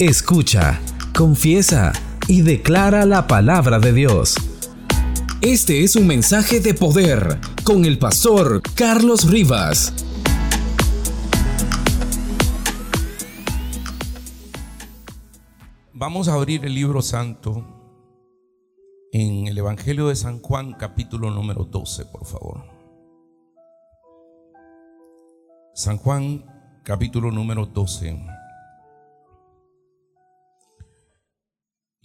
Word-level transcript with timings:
Escucha, 0.00 0.80
confiesa 1.16 1.92
y 2.26 2.42
declara 2.42 3.06
la 3.06 3.28
palabra 3.28 3.78
de 3.78 3.92
Dios. 3.92 4.34
Este 5.40 5.84
es 5.84 5.94
un 5.94 6.08
mensaje 6.08 6.58
de 6.58 6.74
poder 6.74 7.38
con 7.62 7.84
el 7.84 7.96
pastor 8.00 8.60
Carlos 8.74 9.30
Rivas. 9.30 9.94
Vamos 15.92 16.26
a 16.26 16.34
abrir 16.34 16.64
el 16.64 16.74
libro 16.74 17.00
santo 17.00 17.64
en 19.12 19.46
el 19.46 19.56
Evangelio 19.56 20.08
de 20.08 20.16
San 20.16 20.40
Juan 20.40 20.72
capítulo 20.72 21.30
número 21.30 21.62
12, 21.66 22.06
por 22.06 22.26
favor. 22.26 22.64
San 25.72 25.98
Juan 25.98 26.44
capítulo 26.82 27.30
número 27.30 27.66
12. 27.66 28.43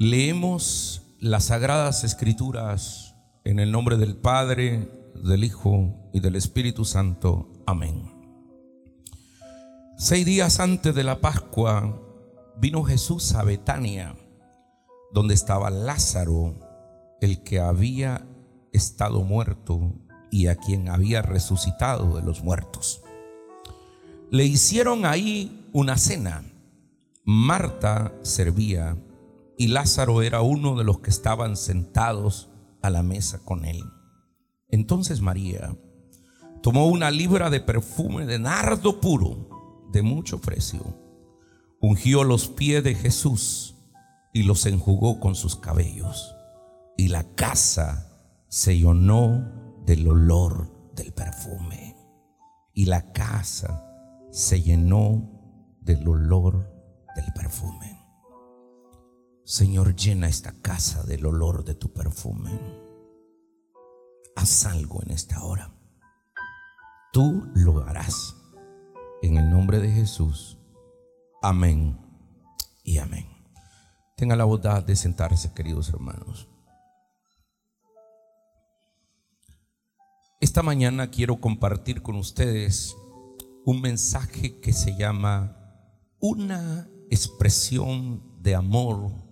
Leemos 0.02 1.02
las 1.20 1.48
sagradas 1.48 2.05
escrituras 2.05 3.16
en 3.44 3.59
el 3.59 3.70
nombre 3.70 3.98
del 3.98 4.16
Padre, 4.16 4.89
del 5.25 5.44
Hijo 5.44 6.09
y 6.13 6.22
del 6.22 6.38
Espíritu 6.38 6.85
Santo. 6.85 7.52
Amén. 7.67 8.09
Seis 9.98 10.25
días 10.25 10.62
antes 10.62 10.95
de 10.95 11.03
la 11.03 11.20
Pascua 11.20 12.02
vino 12.62 12.85
Jesús 12.85 13.34
a 13.34 13.44
Betania, 13.44 14.16
donde 15.12 15.34
estaba 15.34 15.70
Lázaro, 15.70 16.55
el 17.20 17.44
que 17.44 17.59
había 17.59 18.25
estado 18.72 19.25
muerto 19.25 19.95
y 20.31 20.47
a 20.47 20.55
quien 20.55 20.88
había 20.88 21.22
resucitado 21.22 22.16
de 22.16 22.23
los 22.23 22.41
muertos. 22.41 23.02
Le 24.31 24.45
hicieron 24.45 25.05
ahí 25.05 25.67
una 25.73 25.97
cena. 25.97 26.45
Marta 27.25 28.13
servía 28.22 28.95
y 29.59 29.68
Lázaro 29.68 30.22
era 30.22 30.39
uno 30.42 30.78
de 30.78 30.86
los 30.86 31.02
que 31.02 31.09
estaban 31.09 31.58
sentados 31.58 32.50
a 32.81 32.89
la 32.89 33.03
mesa 33.03 33.39
con 33.44 33.66
él. 33.66 33.84
Entonces 34.70 35.20
María 35.20 35.78
tomó 36.64 36.88
una 36.88 37.11
libra 37.11 37.50
de 37.50 37.59
perfume 37.59 38.25
de 38.25 38.39
nardo 38.39 39.02
puro, 39.02 39.89
de 39.92 40.02
mucho 40.02 40.39
precio, 40.39 40.97
ungió 41.81 42.23
los 42.23 42.47
pies 42.47 42.86
de 42.86 42.95
Jesús 42.95 43.75
y 44.34 44.44
los 44.44 44.66
enjugó 44.66 45.19
con 45.19 45.36
sus 45.36 45.58
cabellos. 45.58 46.34
Y 46.95 47.09
la 47.09 47.25
casa 47.36 48.17
se 48.47 48.78
llenó 48.78 49.81
del 49.86 50.08
olor 50.08 50.94
del 50.95 51.12
perfume. 51.12 51.97
Y 52.73 52.86
la 52.86 53.12
casa 53.12 53.86
se 54.31 54.62
llenó 54.62 55.78
del 55.81 56.08
olor 56.08 56.72
del 57.14 57.34
perfume. 57.34 57.98
Señor, 59.50 59.95
llena 59.95 60.28
esta 60.28 60.53
casa 60.61 61.02
del 61.02 61.25
olor 61.25 61.64
de 61.66 61.73
tu 61.73 61.92
perfume. 61.92 62.52
Haz 64.36 64.67
algo 64.67 65.02
en 65.02 65.09
esta 65.09 65.44
hora. 65.44 65.73
Tú 67.11 67.50
lo 67.56 67.81
harás. 67.81 68.36
En 69.23 69.38
el 69.38 69.50
nombre 69.50 69.80
de 69.80 69.89
Jesús. 69.89 70.59
Amén 71.41 71.97
y 72.83 73.00
amén. 73.00 73.25
Tenga 74.16 74.36
la 74.36 74.44
bondad 74.44 74.83
de 74.83 74.95
sentarse, 74.95 75.52
queridos 75.52 75.89
hermanos. 75.89 76.47
Esta 80.39 80.61
mañana 80.61 81.09
quiero 81.09 81.41
compartir 81.41 82.03
con 82.03 82.17
ustedes 82.17 82.95
un 83.66 83.81
mensaje 83.81 84.59
que 84.59 84.73
se 84.73 84.95
llama 84.95 85.58
Una 86.19 86.88
expresión 87.09 88.44
de 88.44 88.53
amor 88.53 89.28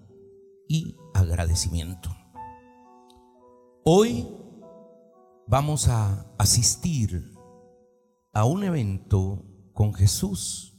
y 0.67 0.95
agradecimiento. 1.13 2.15
Hoy 3.83 4.27
vamos 5.47 5.87
a 5.87 6.33
asistir 6.37 7.33
a 8.33 8.45
un 8.45 8.64
evento 8.64 9.45
con 9.73 9.93
Jesús 9.93 10.73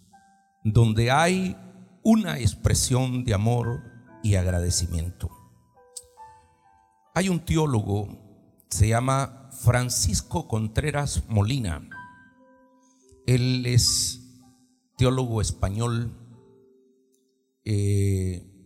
donde 0.64 1.10
hay 1.10 1.56
una 2.02 2.38
expresión 2.38 3.24
de 3.24 3.34
amor 3.34 3.82
y 4.22 4.34
agradecimiento. 4.34 5.30
Hay 7.14 7.28
un 7.28 7.40
teólogo, 7.40 8.08
se 8.70 8.88
llama 8.88 9.48
Francisco 9.52 10.46
Contreras 10.46 11.24
Molina. 11.28 11.88
Él 13.26 13.66
es 13.66 14.20
teólogo 14.96 15.40
español, 15.40 16.12
eh, 17.64 18.57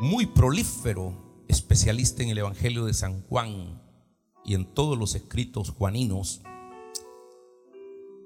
muy 0.00 0.26
prolífero, 0.26 1.44
especialista 1.48 2.22
en 2.22 2.30
el 2.30 2.38
Evangelio 2.38 2.84
de 2.84 2.94
San 2.94 3.22
Juan 3.22 3.82
y 4.44 4.54
en 4.54 4.72
todos 4.72 4.96
los 4.96 5.14
escritos 5.14 5.70
juaninos, 5.70 6.42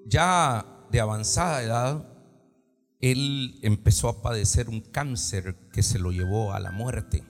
ya 0.06 0.66
de 0.90 1.00
avanzada 1.00 1.62
edad, 1.62 2.08
él 3.00 3.58
empezó 3.62 4.08
a 4.08 4.22
padecer 4.22 4.68
un 4.68 4.80
cáncer 4.80 5.70
que 5.72 5.82
se 5.82 5.98
lo 5.98 6.12
llevó 6.12 6.52
a 6.52 6.60
la 6.60 6.72
muerte. 6.72 7.24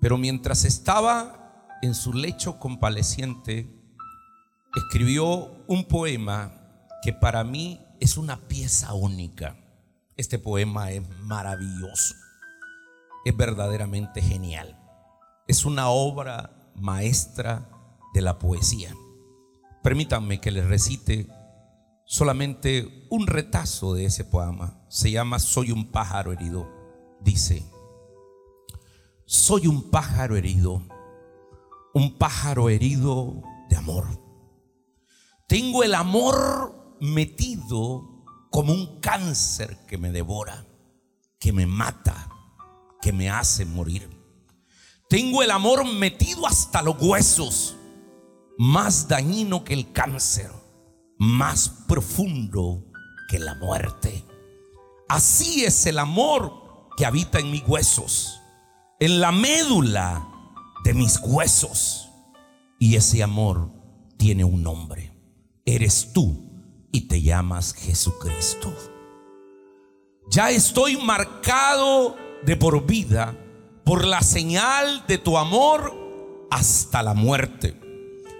Pero 0.00 0.18
mientras 0.18 0.64
estaba 0.64 1.78
en 1.82 1.94
su 1.94 2.12
lecho 2.12 2.58
convaleciente, 2.58 3.70
escribió 4.74 5.64
un 5.66 5.84
poema 5.84 6.52
que 7.02 7.12
para 7.12 7.44
mí 7.44 7.80
es 8.00 8.16
una 8.16 8.36
pieza 8.48 8.92
única. 8.92 9.56
Este 10.16 10.38
poema 10.38 10.90
es 10.90 11.02
maravilloso 11.20 12.14
es 13.24 13.36
verdaderamente 13.36 14.22
genial. 14.22 14.78
Es 15.46 15.64
una 15.64 15.88
obra 15.88 16.70
maestra 16.74 17.68
de 18.14 18.22
la 18.22 18.38
poesía. 18.38 18.94
Permítanme 19.82 20.40
que 20.40 20.50
les 20.50 20.66
recite 20.66 21.28
solamente 22.04 23.06
un 23.10 23.26
retazo 23.26 23.94
de 23.94 24.06
ese 24.06 24.24
poema. 24.24 24.84
Se 24.88 25.10
llama 25.10 25.38
Soy 25.38 25.70
un 25.70 25.90
pájaro 25.90 26.32
herido. 26.32 26.68
Dice, 27.20 27.64
soy 29.26 29.66
un 29.66 29.90
pájaro 29.90 30.36
herido, 30.36 30.82
un 31.94 32.18
pájaro 32.18 32.68
herido 32.68 33.42
de 33.68 33.76
amor. 33.76 34.06
Tengo 35.46 35.84
el 35.84 35.94
amor 35.94 36.96
metido 37.00 38.24
como 38.50 38.72
un 38.72 39.00
cáncer 39.00 39.86
que 39.86 39.98
me 39.98 40.10
devora, 40.10 40.66
que 41.38 41.52
me 41.52 41.66
mata 41.66 42.28
que 43.00 43.12
me 43.12 43.30
hace 43.30 43.64
morir. 43.64 44.08
Tengo 45.08 45.42
el 45.42 45.50
amor 45.50 45.84
metido 45.84 46.46
hasta 46.46 46.82
los 46.82 46.96
huesos, 47.00 47.76
más 48.58 49.08
dañino 49.08 49.64
que 49.64 49.74
el 49.74 49.92
cáncer, 49.92 50.50
más 51.18 51.68
profundo 51.88 52.86
que 53.28 53.38
la 53.38 53.54
muerte. 53.56 54.24
Así 55.08 55.64
es 55.64 55.86
el 55.86 55.98
amor 55.98 56.88
que 56.96 57.06
habita 57.06 57.40
en 57.40 57.50
mis 57.50 57.62
huesos, 57.66 58.40
en 59.00 59.20
la 59.20 59.32
médula 59.32 60.28
de 60.84 60.94
mis 60.94 61.18
huesos. 61.22 62.08
Y 62.78 62.96
ese 62.96 63.22
amor 63.22 63.72
tiene 64.16 64.44
un 64.44 64.62
nombre. 64.62 65.12
Eres 65.64 66.12
tú 66.12 66.50
y 66.92 67.02
te 67.02 67.20
llamas 67.22 67.74
Jesucristo. 67.74 68.72
Ya 70.30 70.50
estoy 70.50 70.96
marcado 70.96 72.16
de 72.44 72.56
por 72.56 72.86
vida 72.86 73.36
por 73.84 74.04
la 74.04 74.22
señal 74.22 75.04
de 75.06 75.18
tu 75.18 75.36
amor 75.38 76.46
hasta 76.50 77.02
la 77.02 77.14
muerte. 77.14 77.76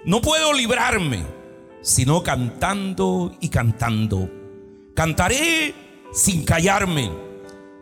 No 0.05 0.21
puedo 0.21 0.53
librarme 0.53 1.41
sino 1.83 2.23
cantando 2.23 3.35
y 3.41 3.49
cantando. 3.49 4.31
Cantaré 4.95 5.75
sin 6.13 6.45
callarme 6.45 7.11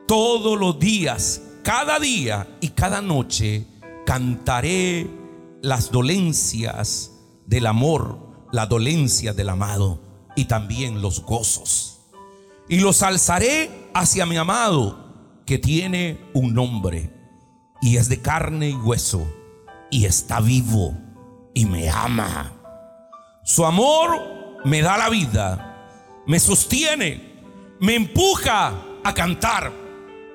todos 0.06 0.58
los 0.58 0.78
días, 0.78 1.42
cada 1.62 1.98
día 1.98 2.48
y 2.60 2.68
cada 2.68 3.02
noche. 3.02 3.66
Cantaré 4.06 5.06
las 5.60 5.90
dolencias 5.90 7.12
del 7.46 7.66
amor, 7.66 8.18
la 8.52 8.66
dolencia 8.66 9.32
del 9.32 9.48
amado 9.50 10.00
y 10.36 10.44
también 10.44 11.02
los 11.02 11.22
gozos. 11.22 12.00
Y 12.68 12.80
los 12.80 13.02
alzaré 13.02 13.90
hacia 13.94 14.26
mi 14.26 14.36
amado 14.36 15.07
que 15.48 15.56
tiene 15.56 16.18
un 16.34 16.52
nombre 16.52 17.10
y 17.80 17.96
es 17.96 18.10
de 18.10 18.20
carne 18.20 18.68
y 18.68 18.74
hueso 18.74 19.26
y 19.90 20.04
está 20.04 20.40
vivo 20.40 20.94
y 21.54 21.64
me 21.64 21.88
ama. 21.88 22.52
Su 23.44 23.64
amor 23.64 24.58
me 24.66 24.82
da 24.82 24.98
la 24.98 25.08
vida, 25.08 25.88
me 26.26 26.38
sostiene, 26.38 27.40
me 27.80 27.94
empuja 27.94 28.74
a 29.02 29.14
cantar. 29.14 29.72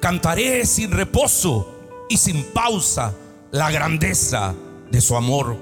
Cantaré 0.02 0.66
sin 0.66 0.90
reposo 0.90 2.06
y 2.10 2.18
sin 2.18 2.44
pausa 2.52 3.14
la 3.52 3.70
grandeza 3.70 4.56
de 4.90 5.00
su 5.00 5.16
amor. 5.16 5.56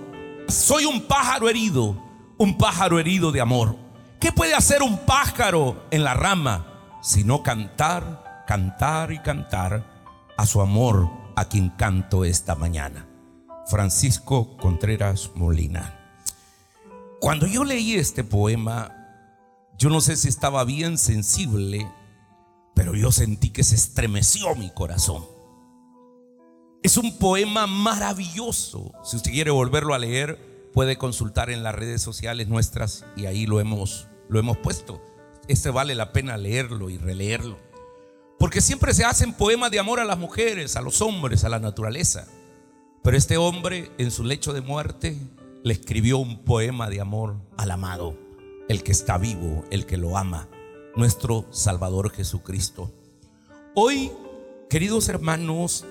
Soy 0.48 0.86
un 0.86 1.02
pájaro 1.02 1.50
herido, 1.50 2.02
un 2.38 2.58
pájaro 2.58 3.00
herido 3.00 3.34
de 3.34 3.42
amor. 3.42 3.76
¿Qué 4.18 4.32
puede 4.32 4.54
hacer 4.54 4.82
un 4.82 5.00
pájaro 5.00 5.88
en 5.92 6.06
la 6.06 6.14
rama 6.14 6.68
sino 7.02 7.44
cantar 7.44 8.31
cantar 8.46 9.12
y 9.12 9.20
cantar 9.20 9.86
a 10.38 10.46
su 10.46 10.62
amor 10.62 11.10
a 11.36 11.46
quien 11.46 11.70
canto 11.70 12.26
esta 12.26 12.56
mañana. 12.56 13.08
Francisco 13.68 14.58
Contreras 14.58 15.32
Molina. 15.36 15.98
Cuando 17.20 17.46
yo 17.46 17.64
leí 17.64 17.94
este 17.96 18.24
poema, 18.24 18.96
yo 19.78 19.90
no 19.90 20.02
sé 20.02 20.16
si 20.16 20.28
estaba 20.28 20.64
bien 20.64 20.98
sensible, 20.98 21.88
pero 22.76 22.96
yo 22.96 23.12
sentí 23.12 23.50
que 23.50 23.64
se 23.64 23.76
estremeció 23.76 24.56
mi 24.56 24.72
corazón. 24.72 25.26
Es 26.84 26.98
un 26.98 27.18
poema 27.20 27.68
maravilloso. 27.68 28.92
Si 29.04 29.16
usted 29.16 29.32
quiere 29.32 29.52
volverlo 29.52 29.94
a 29.94 30.00
leer, 30.00 30.70
puede 30.74 30.98
consultar 30.98 31.50
en 31.50 31.64
las 31.64 31.76
redes 31.76 32.02
sociales 32.02 32.48
nuestras 32.48 33.06
y 33.16 33.28
ahí 33.28 33.46
lo 33.46 33.60
hemos, 33.60 34.08
lo 34.30 34.40
hemos 34.40 34.58
puesto. 34.58 35.02
Este 35.48 35.70
vale 35.70 35.96
la 35.96 36.12
pena 36.12 36.38
leerlo 36.38 36.90
y 36.90 36.98
releerlo. 36.98 37.58
Porque 38.42 38.60
siempre 38.60 38.92
se 38.96 39.06
hacen 39.06 39.34
poemas 39.34 39.70
de 39.70 39.78
amor 39.78 40.00
a 40.00 40.04
las 40.04 40.18
mujeres, 40.18 40.76
a 40.76 40.82
los 40.82 41.00
hombres, 41.02 41.44
a 41.44 41.50
la 41.50 41.60
naturaleza. 41.60 42.26
Pero 43.04 43.16
este 43.16 43.38
hombre 43.38 43.92
en 44.00 44.10
su 44.10 44.24
lecho 44.24 44.52
de 44.52 44.62
muerte 44.62 45.16
le 45.64 45.74
escribió 45.74 46.18
un 46.18 46.44
poema 46.44 46.90
de 46.90 47.02
amor 47.02 47.36
al 47.56 47.70
amado 47.70 48.18
el 48.68 48.82
que 48.82 48.94
está 48.94 49.20
vivo, 49.20 49.64
el 49.70 49.86
que 49.86 49.96
lo 49.96 50.18
ama, 50.18 50.50
nuestro 50.96 51.46
Salvador 51.52 52.10
Jesucristo. 52.10 52.92
Hoy, 53.76 54.12
queridos 54.72 55.08
hermanos, 55.08 55.86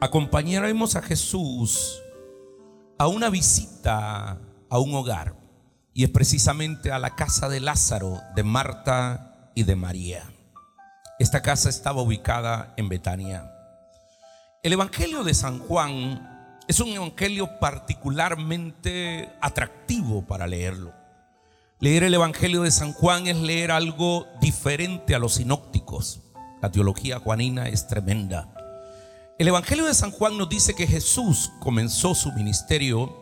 acompañaremos 0.00 0.96
a 0.96 1.02
Jesús 1.02 2.00
a 2.96 3.08
una 3.08 3.28
visita 3.28 4.40
a 4.70 4.78
un 4.78 4.94
hogar, 4.94 5.36
y 5.92 6.04
es 6.04 6.10
precisamente 6.10 6.92
a 6.92 6.98
la 6.98 7.14
casa 7.14 7.50
de 7.50 7.60
Lázaro, 7.60 8.22
de 8.34 8.42
Marta 8.42 9.52
y 9.54 9.64
de 9.64 9.76
María. 9.76 10.32
Esta 11.18 11.42
casa 11.42 11.68
estaba 11.68 12.00
ubicada 12.00 12.72
en 12.76 12.88
Betania. 12.88 13.52
El 14.62 14.72
Evangelio 14.72 15.24
de 15.24 15.34
San 15.34 15.58
Juan 15.58 16.54
es 16.68 16.78
un 16.78 16.90
evangelio 16.90 17.58
particularmente 17.58 19.28
atractivo 19.40 20.24
para 20.24 20.46
leerlo. 20.46 20.92
Leer 21.80 22.04
el 22.04 22.14
Evangelio 22.14 22.62
de 22.62 22.70
San 22.70 22.92
Juan 22.92 23.26
es 23.26 23.36
leer 23.36 23.72
algo 23.72 24.28
diferente 24.40 25.16
a 25.16 25.18
los 25.18 25.34
sinópticos. 25.34 26.20
La 26.62 26.70
teología 26.70 27.18
juanina 27.18 27.68
es 27.68 27.88
tremenda. 27.88 28.54
El 29.40 29.48
Evangelio 29.48 29.86
de 29.86 29.94
San 29.94 30.12
Juan 30.12 30.38
nos 30.38 30.48
dice 30.48 30.74
que 30.74 30.86
Jesús 30.86 31.50
comenzó 31.58 32.14
su 32.14 32.30
ministerio, 32.30 33.12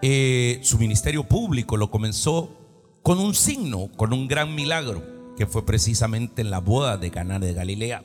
eh, 0.00 0.60
su 0.62 0.78
ministerio 0.78 1.24
público 1.24 1.76
lo 1.76 1.90
comenzó 1.90 2.56
con 3.02 3.18
un 3.18 3.34
signo, 3.34 3.88
con 3.96 4.12
un 4.12 4.28
gran 4.28 4.54
milagro, 4.54 5.19
que 5.40 5.46
fue 5.46 5.64
precisamente 5.64 6.42
en 6.42 6.50
la 6.50 6.60
boda 6.60 6.98
de 6.98 7.10
Caná 7.10 7.38
de 7.38 7.54
Galilea. 7.54 8.04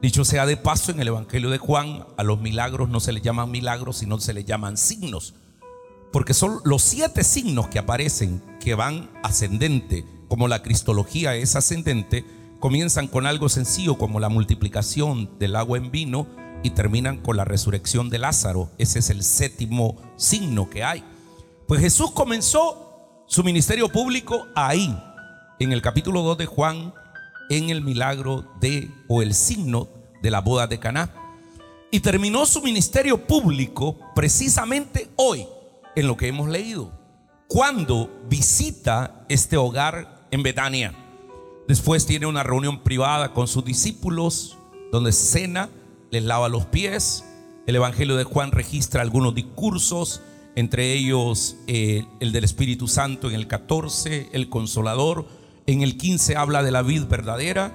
Dicho 0.00 0.24
sea 0.24 0.46
de 0.46 0.56
paso, 0.56 0.92
en 0.92 1.00
el 1.00 1.08
Evangelio 1.08 1.50
de 1.50 1.58
Juan, 1.58 2.06
a 2.16 2.22
los 2.22 2.40
milagros 2.40 2.88
no 2.88 3.00
se 3.00 3.10
les 3.10 3.24
llaman 3.24 3.50
milagros, 3.50 3.96
sino 3.96 4.20
se 4.20 4.32
les 4.34 4.44
llaman 4.44 4.76
signos. 4.76 5.34
Porque 6.12 6.32
son 6.32 6.60
los 6.62 6.82
siete 6.82 7.24
signos 7.24 7.66
que 7.66 7.80
aparecen, 7.80 8.40
que 8.60 8.76
van 8.76 9.10
ascendente, 9.24 10.04
como 10.28 10.46
la 10.46 10.62
cristología 10.62 11.34
es 11.34 11.56
ascendente, 11.56 12.24
comienzan 12.60 13.08
con 13.08 13.26
algo 13.26 13.48
sencillo 13.48 13.98
como 13.98 14.20
la 14.20 14.28
multiplicación 14.28 15.40
del 15.40 15.56
agua 15.56 15.76
en 15.76 15.90
vino 15.90 16.28
y 16.62 16.70
terminan 16.70 17.16
con 17.16 17.36
la 17.36 17.44
resurrección 17.44 18.10
de 18.10 18.20
Lázaro. 18.20 18.70
Ese 18.78 19.00
es 19.00 19.10
el 19.10 19.24
séptimo 19.24 19.96
signo 20.14 20.70
que 20.70 20.84
hay. 20.84 21.02
Pues 21.66 21.80
Jesús 21.80 22.12
comenzó 22.12 23.24
su 23.26 23.42
ministerio 23.42 23.88
público 23.88 24.46
ahí, 24.54 24.96
en 25.60 25.72
el 25.72 25.82
capítulo 25.82 26.22
2 26.22 26.38
de 26.38 26.46
Juan, 26.46 26.94
en 27.50 27.68
el 27.68 27.82
milagro 27.82 28.46
de 28.60 28.90
o 29.08 29.20
el 29.20 29.34
signo 29.34 29.88
de 30.22 30.30
la 30.30 30.40
boda 30.40 30.66
de 30.66 30.78
Caná. 30.78 31.12
Y 31.90 32.00
terminó 32.00 32.46
su 32.46 32.62
ministerio 32.62 33.26
público 33.26 33.98
precisamente 34.14 35.10
hoy, 35.16 35.46
en 35.94 36.06
lo 36.06 36.16
que 36.16 36.28
hemos 36.28 36.48
leído, 36.48 36.90
cuando 37.46 38.10
visita 38.26 39.26
este 39.28 39.58
hogar 39.58 40.26
en 40.30 40.42
Betania. 40.42 40.94
Después 41.68 42.06
tiene 42.06 42.24
una 42.24 42.42
reunión 42.42 42.82
privada 42.82 43.34
con 43.34 43.46
sus 43.46 43.62
discípulos, 43.62 44.56
donde 44.90 45.12
cena, 45.12 45.68
les 46.10 46.22
lava 46.22 46.48
los 46.48 46.64
pies. 46.64 47.24
El 47.66 47.76
Evangelio 47.76 48.16
de 48.16 48.24
Juan 48.24 48.50
registra 48.50 49.02
algunos 49.02 49.34
discursos, 49.34 50.22
entre 50.56 50.94
ellos 50.94 51.56
eh, 51.66 52.06
el 52.20 52.32
del 52.32 52.44
Espíritu 52.44 52.88
Santo 52.88 53.28
en 53.28 53.34
el 53.34 53.46
14, 53.46 54.30
el 54.32 54.48
Consolador. 54.48 55.39
En 55.70 55.82
el 55.82 55.96
15 55.96 56.36
habla 56.36 56.62
de 56.62 56.70
la 56.70 56.82
vid 56.82 57.04
verdadera. 57.04 57.72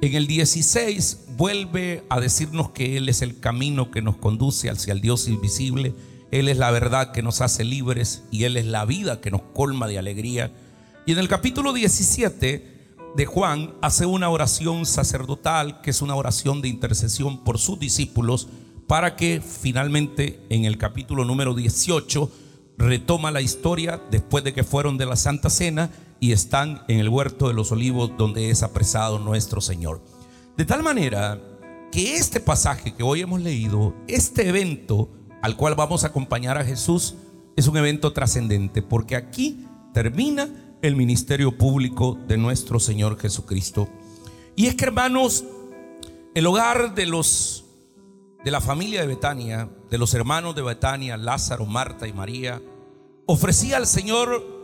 En 0.00 0.14
el 0.14 0.26
16 0.26 1.26
vuelve 1.36 2.04
a 2.08 2.20
decirnos 2.20 2.70
que 2.70 2.96
Él 2.96 3.08
es 3.08 3.22
el 3.22 3.38
camino 3.38 3.90
que 3.90 4.02
nos 4.02 4.16
conduce 4.16 4.68
hacia 4.68 4.92
el 4.92 5.00
Dios 5.00 5.28
invisible 5.28 5.94
él 6.30 6.48
es 6.48 6.58
la 6.58 6.70
verdad 6.70 7.12
que 7.12 7.22
nos 7.22 7.40
hace 7.40 7.64
libres 7.64 8.24
y 8.30 8.44
Él 8.44 8.56
es 8.56 8.66
la 8.66 8.84
vida 8.84 9.20
que 9.20 9.30
nos 9.30 9.42
colma 9.54 9.86
de 9.86 9.98
alegría. 9.98 10.52
Y 11.06 11.12
en 11.12 11.18
el 11.18 11.28
capítulo 11.28 11.72
17 11.72 12.74
de 13.14 13.26
Juan 13.26 13.74
hace 13.80 14.06
una 14.06 14.28
oración 14.28 14.86
sacerdotal, 14.86 15.80
que 15.80 15.90
es 15.90 16.02
una 16.02 16.16
oración 16.16 16.62
de 16.62 16.68
intercesión 16.68 17.44
por 17.44 17.58
sus 17.58 17.78
discípulos, 17.78 18.48
para 18.88 19.16
que 19.16 19.40
finalmente 19.40 20.40
en 20.50 20.64
el 20.64 20.78
capítulo 20.78 21.24
número 21.24 21.54
18 21.54 22.30
retoma 22.78 23.30
la 23.30 23.40
historia 23.40 24.02
después 24.10 24.42
de 24.44 24.52
que 24.52 24.64
fueron 24.64 24.98
de 24.98 25.06
la 25.06 25.16
Santa 25.16 25.48
Cena 25.48 25.90
y 26.20 26.32
están 26.32 26.82
en 26.88 26.98
el 26.98 27.08
huerto 27.08 27.48
de 27.48 27.54
los 27.54 27.72
olivos 27.72 28.12
donde 28.16 28.50
es 28.50 28.62
apresado 28.62 29.18
nuestro 29.18 29.60
Señor. 29.60 30.02
De 30.56 30.64
tal 30.64 30.82
manera 30.82 31.40
que 31.92 32.16
este 32.16 32.40
pasaje 32.40 32.94
que 32.94 33.02
hoy 33.02 33.20
hemos 33.20 33.40
leído, 33.40 33.94
este 34.08 34.48
evento, 34.48 35.10
al 35.42 35.56
cual 35.56 35.74
vamos 35.74 36.04
a 36.04 36.08
acompañar 36.08 36.58
a 36.58 36.64
Jesús 36.64 37.14
es 37.56 37.66
un 37.68 37.76
evento 37.76 38.12
trascendente, 38.12 38.82
porque 38.82 39.16
aquí 39.16 39.66
termina 39.92 40.76
el 40.82 40.96
ministerio 40.96 41.56
público 41.56 42.18
de 42.28 42.36
nuestro 42.36 42.80
Señor 42.80 43.18
Jesucristo. 43.18 43.88
Y 44.56 44.66
es 44.66 44.74
que 44.74 44.84
hermanos, 44.84 45.44
el 46.34 46.46
hogar 46.46 46.94
de 46.94 47.06
los 47.06 47.62
de 48.44 48.52
la 48.52 48.60
familia 48.60 49.00
de 49.00 49.08
Betania, 49.08 49.68
de 49.90 49.98
los 49.98 50.14
hermanos 50.14 50.54
de 50.54 50.62
Betania, 50.62 51.16
Lázaro, 51.16 51.66
Marta 51.66 52.06
y 52.06 52.12
María, 52.12 52.62
ofrecía 53.26 53.76
al 53.76 53.88
Señor 53.88 54.55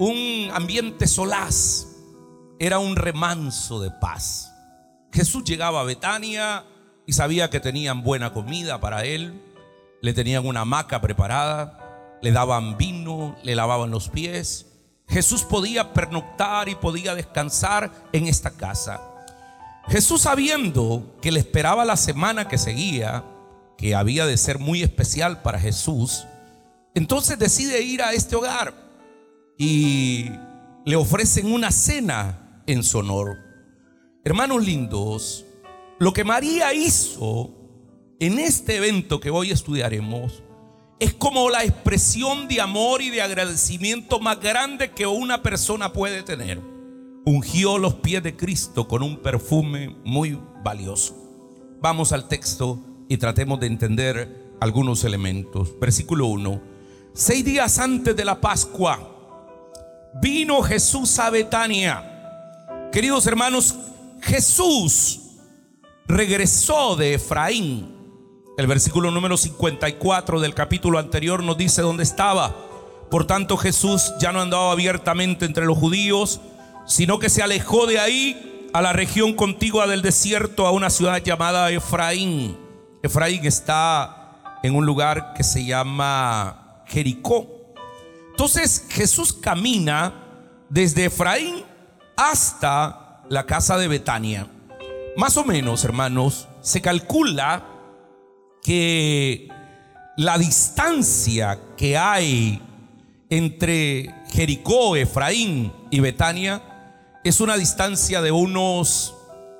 un 0.00 0.50
ambiente 0.54 1.06
solaz, 1.06 1.86
era 2.58 2.78
un 2.78 2.96
remanso 2.96 3.80
de 3.80 3.90
paz. 3.90 4.50
Jesús 5.12 5.44
llegaba 5.44 5.82
a 5.82 5.84
Betania 5.84 6.64
y 7.06 7.12
sabía 7.12 7.50
que 7.50 7.60
tenían 7.60 8.02
buena 8.02 8.32
comida 8.32 8.80
para 8.80 9.04
él, 9.04 9.38
le 10.00 10.14
tenían 10.14 10.46
una 10.46 10.62
hamaca 10.62 11.02
preparada, 11.02 12.18
le 12.22 12.32
daban 12.32 12.78
vino, 12.78 13.36
le 13.42 13.54
lavaban 13.54 13.90
los 13.90 14.08
pies. 14.08 14.66
Jesús 15.06 15.42
podía 15.42 15.92
pernoctar 15.92 16.70
y 16.70 16.76
podía 16.76 17.14
descansar 17.14 17.90
en 18.14 18.26
esta 18.26 18.52
casa. 18.52 19.02
Jesús 19.88 20.22
sabiendo 20.22 21.14
que 21.20 21.30
le 21.30 21.40
esperaba 21.40 21.84
la 21.84 21.98
semana 21.98 22.48
que 22.48 22.56
seguía, 22.56 23.22
que 23.76 23.94
había 23.94 24.24
de 24.24 24.38
ser 24.38 24.60
muy 24.60 24.82
especial 24.82 25.42
para 25.42 25.60
Jesús, 25.60 26.24
entonces 26.94 27.38
decide 27.38 27.82
ir 27.82 28.00
a 28.00 28.14
este 28.14 28.34
hogar 28.34 28.89
y 29.62 30.30
le 30.86 30.96
ofrecen 30.96 31.52
una 31.52 31.70
cena 31.70 32.62
en 32.66 32.82
su 32.82 32.96
honor. 32.96 33.36
Hermanos 34.24 34.64
lindos, 34.64 35.44
lo 35.98 36.14
que 36.14 36.24
María 36.24 36.72
hizo 36.72 37.50
en 38.20 38.38
este 38.38 38.76
evento 38.76 39.20
que 39.20 39.28
hoy 39.28 39.50
estudiaremos 39.50 40.42
es 40.98 41.12
como 41.12 41.50
la 41.50 41.62
expresión 41.62 42.48
de 42.48 42.62
amor 42.62 43.02
y 43.02 43.10
de 43.10 43.20
agradecimiento 43.20 44.18
más 44.18 44.40
grande 44.40 44.92
que 44.92 45.06
una 45.06 45.42
persona 45.42 45.92
puede 45.92 46.22
tener. 46.22 46.58
Ungió 47.26 47.76
los 47.76 47.96
pies 47.96 48.22
de 48.22 48.36
Cristo 48.36 48.88
con 48.88 49.02
un 49.02 49.18
perfume 49.18 49.94
muy 50.06 50.40
valioso. 50.64 51.14
Vamos 51.82 52.12
al 52.12 52.28
texto 52.28 52.80
y 53.10 53.18
tratemos 53.18 53.60
de 53.60 53.66
entender 53.66 54.56
algunos 54.58 55.04
elementos. 55.04 55.78
Versículo 55.78 56.28
1. 56.28 56.62
Seis 57.12 57.44
días 57.44 57.78
antes 57.78 58.16
de 58.16 58.24
la 58.24 58.40
Pascua 58.40 59.09
vino 60.14 60.62
Jesús 60.62 61.18
a 61.18 61.30
Betania. 61.30 62.88
Queridos 62.92 63.26
hermanos, 63.26 63.76
Jesús 64.20 65.20
regresó 66.06 66.96
de 66.96 67.14
Efraín 67.14 68.00
el 68.60 68.66
versículo 68.66 69.10
número 69.10 69.38
54 69.38 70.38
del 70.38 70.52
capítulo 70.52 70.98
anterior 70.98 71.42
nos 71.42 71.56
dice 71.56 71.80
dónde 71.80 72.02
estaba. 72.02 72.54
Por 73.10 73.26
tanto 73.26 73.56
Jesús 73.56 74.12
ya 74.20 74.32
no 74.32 74.42
andaba 74.42 74.70
abiertamente 74.72 75.46
entre 75.46 75.64
los 75.64 75.78
judíos, 75.78 76.42
sino 76.86 77.18
que 77.18 77.30
se 77.30 77.42
alejó 77.42 77.86
de 77.86 77.98
ahí 77.98 78.68
a 78.74 78.82
la 78.82 78.92
región 78.92 79.32
contigua 79.32 79.86
del 79.86 80.02
desierto, 80.02 80.66
a 80.66 80.72
una 80.72 80.90
ciudad 80.90 81.22
llamada 81.22 81.70
Efraín. 81.70 82.54
Efraín 83.02 83.46
está 83.46 84.58
en 84.62 84.74
un 84.74 84.84
lugar 84.84 85.32
que 85.34 85.42
se 85.42 85.64
llama 85.64 86.82
Jericó. 86.84 87.59
Entonces 88.40 88.86
Jesús 88.88 89.34
camina 89.34 90.14
desde 90.70 91.04
Efraín 91.04 91.62
hasta 92.16 93.22
la 93.28 93.44
casa 93.44 93.76
de 93.76 93.86
Betania. 93.86 94.46
Más 95.14 95.36
o 95.36 95.44
menos, 95.44 95.84
hermanos, 95.84 96.48
se 96.62 96.80
calcula 96.80 97.66
que 98.62 99.46
la 100.16 100.38
distancia 100.38 101.60
que 101.76 101.98
hay 101.98 102.62
entre 103.28 104.14
Jericó, 104.30 104.96
Efraín 104.96 105.70
y 105.90 106.00
Betania 106.00 106.62
es 107.22 107.42
una 107.42 107.58
distancia 107.58 108.22
de 108.22 108.32
unos 108.32 109.14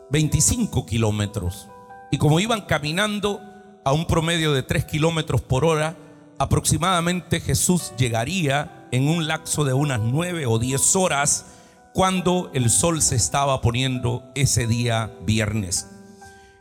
25 0.09 0.87
kilómetros. 0.87 1.69
Y 2.11 2.17
como 2.17 2.41
iban 2.41 2.63
caminando 2.63 3.43
a 3.85 3.93
un 3.93 4.07
promedio 4.07 4.55
de 4.55 4.63
3 4.63 4.87
kilómetros 4.87 5.43
por 5.43 5.67
hora, 5.67 5.99
aproximadamente 6.41 7.39
Jesús 7.39 7.93
llegaría 7.99 8.89
en 8.93 9.09
un 9.09 9.29
lapso 9.29 9.63
de 9.63 9.75
unas 9.75 10.01
9 10.01 10.47
o 10.47 10.59
10 10.59 10.97
horas 10.97 11.45
cuando 11.93 12.51
el 12.55 12.71
sol 12.71 13.03
se 13.03 13.15
estaba 13.15 13.61
poniendo 13.61 14.25
ese 14.35 14.67
día 14.67 15.13
viernes. 15.21 15.87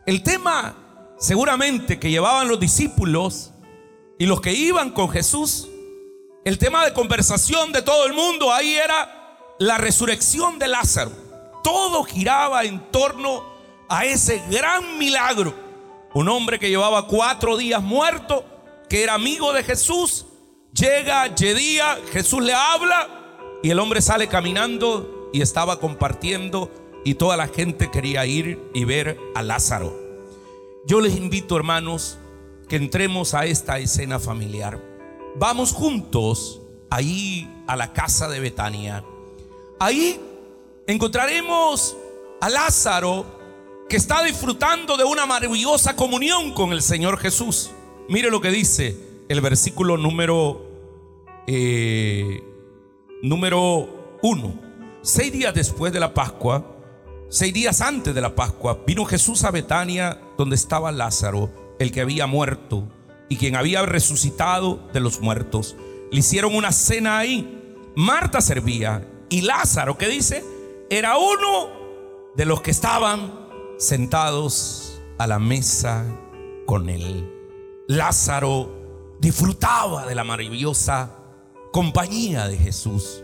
El 0.05 0.21
tema 0.21 0.75
seguramente 1.17 1.97
que 1.97 2.09
llevaban 2.09 2.49
los 2.49 2.59
discípulos 2.59 3.51
y 4.17 4.25
los 4.25 4.41
que 4.41 4.51
iban 4.51 4.89
con 4.89 5.09
Jesús, 5.09 5.69
el 6.43 6.57
tema 6.57 6.83
de 6.83 6.91
conversación 6.91 7.71
de 7.71 7.81
todo 7.81 8.05
el 8.05 8.11
mundo 8.11 8.51
ahí 8.51 8.73
era 8.73 9.55
la 9.59 9.77
resurrección 9.77 10.59
de 10.59 10.67
Lázaro. 10.67 11.11
Todo 11.63 12.03
giraba 12.03 12.65
en 12.65 12.81
torno 12.91 13.45
a 13.87 14.03
ese 14.03 14.43
gran 14.51 14.97
milagro. 14.97 15.55
Un 16.13 16.27
hombre 16.27 16.59
que 16.59 16.69
llevaba 16.69 17.07
cuatro 17.07 17.55
días 17.55 17.81
muerto, 17.81 18.43
que 18.89 19.03
era 19.03 19.13
amigo 19.13 19.53
de 19.53 19.63
Jesús, 19.63 20.25
llega, 20.73 21.29
día, 21.29 21.99
Jesús 22.11 22.43
le 22.43 22.53
habla 22.53 23.07
y 23.61 23.69
el 23.69 23.79
hombre 23.79 24.01
sale 24.01 24.27
caminando 24.27 25.29
y 25.31 25.41
estaba 25.41 25.79
compartiendo 25.79 26.71
y 27.05 27.13
toda 27.13 27.37
la 27.37 27.47
gente 27.47 27.91
quería 27.91 28.25
ir 28.25 28.59
y 28.73 28.83
ver 28.83 29.17
a 29.35 29.43
Lázaro. 29.43 29.95
Yo 30.85 31.01
les 31.01 31.15
invito, 31.15 31.55
hermanos, 31.55 32.17
que 32.67 32.77
entremos 32.77 33.33
a 33.33 33.45
esta 33.45 33.79
escena 33.79 34.19
familiar. 34.19 34.81
Vamos 35.35 35.71
juntos 35.71 36.61
ahí 36.89 37.47
a 37.67 37.75
la 37.75 37.93
casa 37.93 38.27
de 38.27 38.39
Betania. 38.39 39.03
Ahí 39.79 40.19
encontraremos 40.87 41.95
a 42.41 42.49
Lázaro 42.49 43.25
que 43.87 43.97
está 43.97 44.23
disfrutando 44.23 44.97
de 44.97 45.03
una 45.03 45.25
maravillosa 45.25 45.95
comunión 45.95 46.53
con 46.53 46.71
el 46.71 46.81
Señor 46.81 47.17
Jesús. 47.17 47.71
Mire 48.09 48.31
lo 48.31 48.41
que 48.41 48.49
dice 48.49 48.97
el 49.29 49.39
versículo 49.39 49.95
número 49.95 50.65
eh, 51.45 52.43
número 53.21 54.17
uno. 54.23 54.59
Seis 55.03 55.31
días 55.31 55.53
después 55.53 55.93
de 55.93 55.99
la 55.99 56.15
Pascua, 56.15 56.75
seis 57.29 57.53
días 57.53 57.81
antes 57.81 58.15
de 58.15 58.21
la 58.21 58.33
Pascua, 58.33 58.79
vino 58.87 59.05
Jesús 59.05 59.43
a 59.43 59.51
Betania 59.51 60.19
donde 60.39 60.55
estaba 60.55 60.91
Lázaro, 60.91 61.51
el 61.77 61.91
que 61.91 62.01
había 62.01 62.25
muerto 62.25 62.87
y 63.29 63.37
quien 63.37 63.55
había 63.55 63.83
resucitado 63.83 64.89
de 64.91 65.01
los 65.01 65.21
muertos. 65.21 65.75
Le 66.11 66.19
hicieron 66.19 66.55
una 66.55 66.71
cena 66.71 67.19
ahí. 67.19 67.75
Marta 67.95 68.41
servía 68.41 69.07
y 69.29 69.41
Lázaro, 69.41 69.99
¿qué 69.99 70.07
dice? 70.07 70.43
Era 70.89 71.15
uno 71.19 72.31
de 72.35 72.45
los 72.45 72.61
que 72.61 72.71
estaban 72.71 73.47
sentados 73.77 74.99
a 75.19 75.27
la 75.27 75.37
mesa 75.37 76.05
con 76.65 76.89
él. 76.89 77.38
Lázaro 77.89 79.17
disfrutaba 79.19 80.05
de 80.05 80.13
la 80.13 80.23
maravillosa 80.23 81.09
compañía 81.71 82.47
de 82.47 82.55
Jesús. 82.55 83.23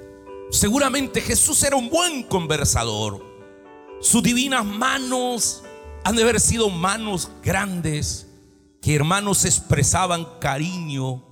Seguramente 0.49 1.21
Jesús 1.21 1.61
era 1.61 1.75
un 1.75 1.87
buen 1.87 2.23
conversador. 2.23 3.23
Sus 4.01 4.23
divinas 4.23 4.65
manos 4.65 5.61
han 6.03 6.15
de 6.15 6.23
haber 6.23 6.39
sido 6.39 6.71
manos 6.71 7.29
grandes 7.43 8.27
que 8.81 8.95
hermanos 8.95 9.45
expresaban 9.45 10.25
cariño, 10.39 11.23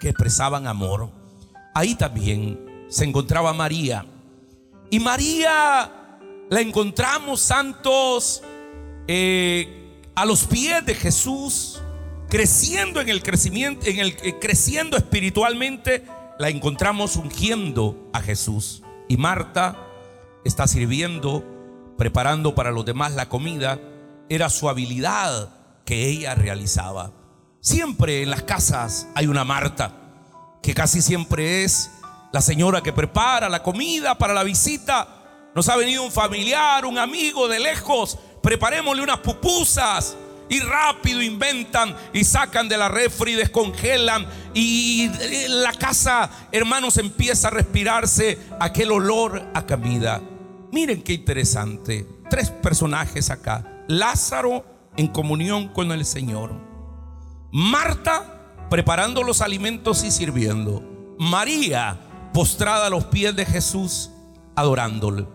que 0.00 0.08
expresaban 0.08 0.66
amor. 0.66 1.08
Ahí 1.76 1.94
también 1.94 2.86
se 2.88 3.04
encontraba 3.04 3.52
María. 3.52 4.04
Y 4.90 4.98
María 4.98 6.18
la 6.50 6.60
encontramos 6.60 7.40
santos 7.40 8.42
eh, 9.06 10.00
a 10.16 10.24
los 10.24 10.44
pies 10.44 10.84
de 10.84 10.96
Jesús, 10.96 11.81
creciendo 12.32 13.02
en 13.02 13.10
el 13.10 13.22
crecimiento, 13.22 13.84
en 13.84 13.98
el 13.98 14.16
eh, 14.22 14.38
creciendo 14.40 14.96
espiritualmente 14.96 16.02
la 16.38 16.48
encontramos 16.48 17.16
ungiendo 17.16 18.08
a 18.14 18.22
Jesús. 18.22 18.82
Y 19.06 19.18
Marta 19.18 19.76
está 20.42 20.66
sirviendo, 20.66 21.44
preparando 21.98 22.54
para 22.54 22.70
los 22.70 22.86
demás 22.86 23.12
la 23.12 23.28
comida. 23.28 23.78
Era 24.30 24.48
su 24.48 24.70
habilidad 24.70 25.50
que 25.84 26.08
ella 26.08 26.34
realizaba. 26.34 27.12
Siempre 27.60 28.22
en 28.22 28.30
las 28.30 28.44
casas 28.44 29.08
hay 29.14 29.26
una 29.26 29.44
Marta, 29.44 29.92
que 30.62 30.72
casi 30.72 31.02
siempre 31.02 31.64
es 31.64 31.90
la 32.32 32.40
señora 32.40 32.82
que 32.82 32.94
prepara 32.94 33.50
la 33.50 33.62
comida 33.62 34.16
para 34.16 34.32
la 34.32 34.42
visita. 34.42 35.50
Nos 35.54 35.68
ha 35.68 35.76
venido 35.76 36.02
un 36.02 36.10
familiar, 36.10 36.86
un 36.86 36.96
amigo 36.96 37.46
de 37.46 37.60
lejos. 37.60 38.18
Preparémosle 38.42 39.02
unas 39.02 39.18
pupusas 39.18 40.16
y 40.52 40.60
rápido 40.60 41.22
inventan 41.22 41.96
y 42.12 42.24
sacan 42.24 42.68
de 42.68 42.76
la 42.76 42.88
refri, 42.88 43.32
descongelan 43.32 44.26
y 44.52 45.08
la 45.48 45.72
casa, 45.72 46.30
hermanos, 46.52 46.98
empieza 46.98 47.48
a 47.48 47.52
respirarse 47.52 48.38
aquel 48.60 48.92
olor 48.92 49.48
a 49.54 49.64
comida. 49.64 50.20
Miren 50.70 51.00
qué 51.00 51.14
interesante. 51.14 52.06
Tres 52.28 52.50
personajes 52.50 53.30
acá. 53.30 53.82
Lázaro 53.88 54.66
en 54.98 55.06
comunión 55.06 55.68
con 55.68 55.90
el 55.90 56.04
Señor. 56.04 56.52
Marta 57.50 58.66
preparando 58.68 59.22
los 59.22 59.40
alimentos 59.40 60.04
y 60.04 60.10
sirviendo. 60.10 60.82
María 61.18 61.98
postrada 62.34 62.88
a 62.88 62.90
los 62.90 63.04
pies 63.04 63.34
de 63.34 63.46
Jesús 63.46 64.10
adorándole. 64.54 65.26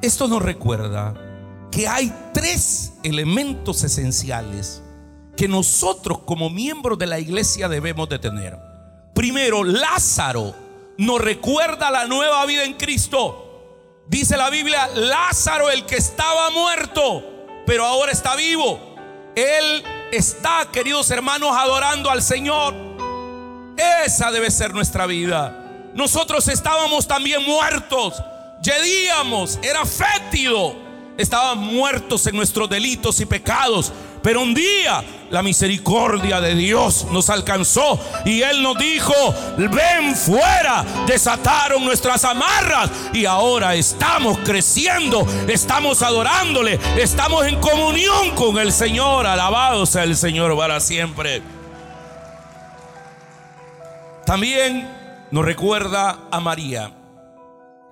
Esto 0.00 0.28
nos 0.28 0.42
recuerda 0.42 1.29
que 1.70 1.86
hay 1.86 2.12
tres 2.32 2.94
elementos 3.02 3.84
esenciales 3.84 4.82
que 5.36 5.48
nosotros 5.48 6.20
como 6.20 6.50
miembros 6.50 6.98
de 6.98 7.06
la 7.06 7.18
iglesia 7.18 7.68
debemos 7.68 8.08
de 8.08 8.18
tener. 8.18 8.58
Primero, 9.14 9.64
Lázaro 9.64 10.54
nos 10.98 11.20
recuerda 11.20 11.90
la 11.90 12.06
nueva 12.06 12.44
vida 12.46 12.64
en 12.64 12.74
Cristo. 12.74 14.04
Dice 14.06 14.36
la 14.36 14.50
Biblia, 14.50 14.88
Lázaro 14.88 15.70
el 15.70 15.86
que 15.86 15.96
estaba 15.96 16.50
muerto, 16.50 17.24
pero 17.64 17.86
ahora 17.86 18.12
está 18.12 18.34
vivo. 18.36 18.78
Él 19.36 19.84
está, 20.10 20.68
queridos 20.72 21.10
hermanos, 21.10 21.56
adorando 21.56 22.10
al 22.10 22.22
Señor. 22.22 22.74
Esa 24.04 24.30
debe 24.30 24.50
ser 24.50 24.74
nuestra 24.74 25.06
vida. 25.06 25.90
Nosotros 25.94 26.48
estábamos 26.48 27.06
también 27.06 27.44
muertos, 27.44 28.22
yedíamos, 28.62 29.58
era 29.62 29.84
fétido 29.86 30.89
Estaban 31.20 31.58
muertos 31.58 32.26
en 32.26 32.34
nuestros 32.34 32.70
delitos 32.70 33.20
y 33.20 33.26
pecados. 33.26 33.92
Pero 34.22 34.40
un 34.40 34.54
día 34.54 35.04
la 35.30 35.42
misericordia 35.42 36.40
de 36.40 36.54
Dios 36.54 37.06
nos 37.10 37.28
alcanzó 37.28 38.00
y 38.24 38.40
Él 38.40 38.62
nos 38.62 38.78
dijo, 38.78 39.12
ven 39.58 40.16
fuera, 40.16 40.84
desataron 41.06 41.84
nuestras 41.84 42.24
amarras 42.24 42.90
y 43.12 43.26
ahora 43.26 43.74
estamos 43.74 44.38
creciendo, 44.38 45.26
estamos 45.46 46.02
adorándole, 46.02 46.80
estamos 46.98 47.46
en 47.46 47.60
comunión 47.60 48.30
con 48.34 48.58
el 48.58 48.72
Señor, 48.72 49.26
alabado 49.26 49.84
sea 49.84 50.04
el 50.04 50.16
Señor 50.16 50.56
para 50.56 50.80
siempre. 50.80 51.42
También 54.24 54.88
nos 55.30 55.44
recuerda 55.44 56.18
a 56.30 56.40
María. 56.40 56.92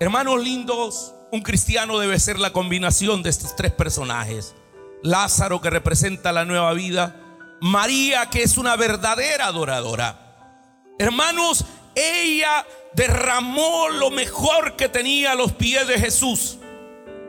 Hermanos 0.00 0.42
lindos, 0.42 1.14
un 1.30 1.42
cristiano 1.42 1.98
debe 1.98 2.18
ser 2.18 2.38
la 2.38 2.52
combinación 2.52 3.22
de 3.22 3.30
estos 3.30 3.54
tres 3.56 3.72
personajes. 3.72 4.54
Lázaro 5.02 5.60
que 5.60 5.70
representa 5.70 6.32
la 6.32 6.44
nueva 6.44 6.72
vida. 6.72 7.16
María 7.60 8.30
que 8.30 8.42
es 8.42 8.56
una 8.56 8.76
verdadera 8.76 9.46
adoradora. 9.46 10.56
Hermanos, 10.98 11.64
ella 11.94 12.66
derramó 12.94 13.88
lo 13.88 14.10
mejor 14.10 14.76
que 14.76 14.88
tenía 14.88 15.32
a 15.32 15.34
los 15.34 15.52
pies 15.52 15.86
de 15.86 15.98
Jesús. 15.98 16.58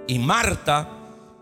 Y 0.07 0.19
Marta 0.19 0.89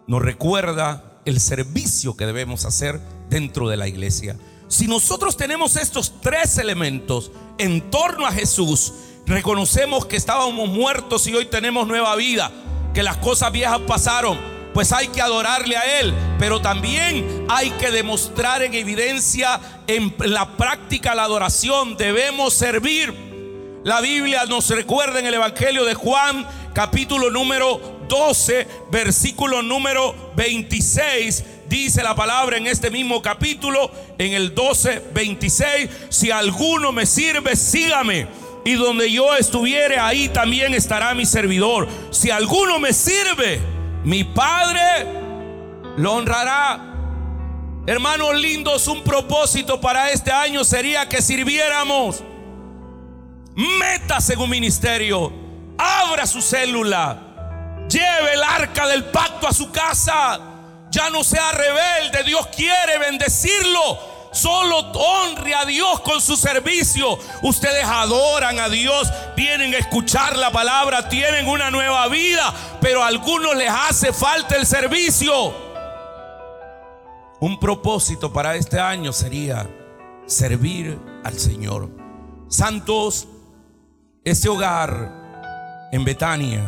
nos 0.07 0.21
recuerda 0.21 1.21
el 1.25 1.39
servicio 1.39 2.15
que 2.15 2.25
debemos 2.25 2.65
hacer 2.65 2.99
dentro 3.29 3.67
de 3.69 3.77
la 3.77 3.87
iglesia. 3.87 4.37
Si 4.67 4.87
nosotros 4.87 5.37
tenemos 5.37 5.75
estos 5.75 6.19
tres 6.21 6.57
elementos 6.57 7.31
en 7.57 7.89
torno 7.89 8.25
a 8.25 8.31
Jesús, 8.31 8.93
reconocemos 9.27 10.05
que 10.05 10.15
estábamos 10.15 10.69
muertos 10.69 11.27
y 11.27 11.36
hoy 11.36 11.46
tenemos 11.46 11.86
nueva 11.88 12.15
vida, 12.15 12.50
que 12.93 13.03
las 13.03 13.17
cosas 13.17 13.51
viejas 13.51 13.79
pasaron, 13.86 14.39
pues 14.74 14.91
hay 14.93 15.10
que 15.10 15.22
adorarle 15.22 15.75
a 15.75 16.00
Él, 16.00 16.13
pero 16.39 16.62
también 16.62 17.46
hay 17.50 17.72
que 17.72 17.91
demostrar 17.91 18.63
en 18.63 18.74
evidencia 18.74 19.60
en 19.88 20.13
la 20.19 20.55
práctica 20.55 21.13
la 21.13 21.24
adoración, 21.24 21.98
debemos 21.98 22.53
servir. 22.53 23.27
La 23.84 24.01
Biblia 24.01 24.46
nos 24.46 24.69
recuerda 24.69 25.19
en 25.19 25.27
el 25.27 25.34
Evangelio 25.34 25.86
de 25.86 25.93
Juan, 25.93 26.46
capítulo 26.74 27.29
número 27.29 28.00
12, 28.07 28.67
versículo 28.91 29.62
número 29.62 30.31
26, 30.36 31.43
dice 31.67 32.03
la 32.03 32.15
palabra 32.15 32.57
en 32.57 32.67
este 32.67 32.89
mismo 32.89 33.22
capítulo, 33.22 33.91
en 34.17 34.34
el 34.34 34.55
12, 34.55 35.03
26, 35.13 35.89
si 36.10 36.31
alguno 36.31 36.91
me 36.91 37.05
sirve, 37.05 37.55
sígame. 37.55 38.46
Y 38.67 38.74
donde 38.74 39.09
yo 39.09 39.33
estuviere, 39.33 39.97
ahí 39.97 40.27
también 40.27 40.74
estará 40.74 41.13
mi 41.13 41.25
servidor. 41.25 41.88
Si 42.12 42.31
alguno 42.31 42.79
me 42.79 42.91
sirve, 42.91 43.62
mi 44.03 44.25
Padre 44.25 45.05
lo 45.95 46.15
honrará. 46.15 46.77
Hermanos 47.86 48.36
lindos, 48.36 48.89
un 48.89 49.05
propósito 49.05 49.79
para 49.79 50.12
este 50.12 50.33
año 50.33 50.65
sería 50.65 51.07
que 51.07 51.21
sirviéramos. 51.21 52.25
Métase 53.55 54.33
en 54.33 54.39
un 54.41 54.50
ministerio. 54.50 55.31
Abra 55.77 56.27
su 56.27 56.41
célula. 56.41 57.86
Lleve 57.89 58.33
el 58.33 58.43
arca 58.43 58.86
del 58.86 59.05
pacto 59.05 59.47
a 59.47 59.53
su 59.53 59.71
casa. 59.71 60.41
Ya 60.91 61.09
no 61.09 61.24
sea 61.24 61.53
rebelde. 61.53 62.21
Dios 62.25 62.45
quiere 62.47 62.97
bendecirlo. 62.97 64.16
Solo 64.38 64.77
honre 64.94 65.56
a 65.56 65.65
Dios 65.65 66.00
con 66.01 66.22
su 66.22 66.36
servicio. 66.36 67.17
Ustedes 67.41 67.84
adoran 67.84 68.60
a 68.60 68.70
Dios, 68.70 69.12
vienen 69.36 69.74
a 69.74 69.79
escuchar 69.79 70.38
la 70.38 70.51
palabra, 70.51 71.10
tienen 71.10 71.48
una 71.48 71.72
nueva 71.72 72.08
vida, 72.08 72.53
pero 72.79 73.01
a 73.01 73.08
algunos 73.08 73.56
les 73.56 73.72
hace 73.72 74.13
falta 74.13 74.56
el 74.56 74.67
servicio. 74.67 75.34
Un 77.39 77.60
propósito 77.60 78.32
para 78.32 78.56
este 78.56 78.79
año 78.79 79.12
sería 79.12 79.67
servir 80.27 81.00
al 81.24 81.39
Señor. 81.39 81.89
Santos, 82.48 83.27
este 84.24 84.50
hogar 84.50 85.89
en 85.91 86.06
Betania 86.06 86.63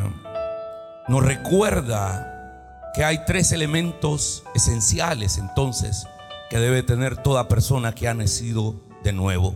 nos 1.08 1.24
recuerda 1.24 2.92
que 2.96 3.04
hay 3.04 3.26
tres 3.26 3.52
elementos 3.52 4.44
esenciales 4.56 5.38
entonces 5.38 6.08
que 6.50 6.58
debe 6.58 6.84
tener 6.84 7.18
toda 7.22 7.48
persona 7.48 7.94
que 7.94 8.08
ha 8.08 8.14
nacido 8.14 8.76
de 9.04 9.14
nuevo. 9.14 9.56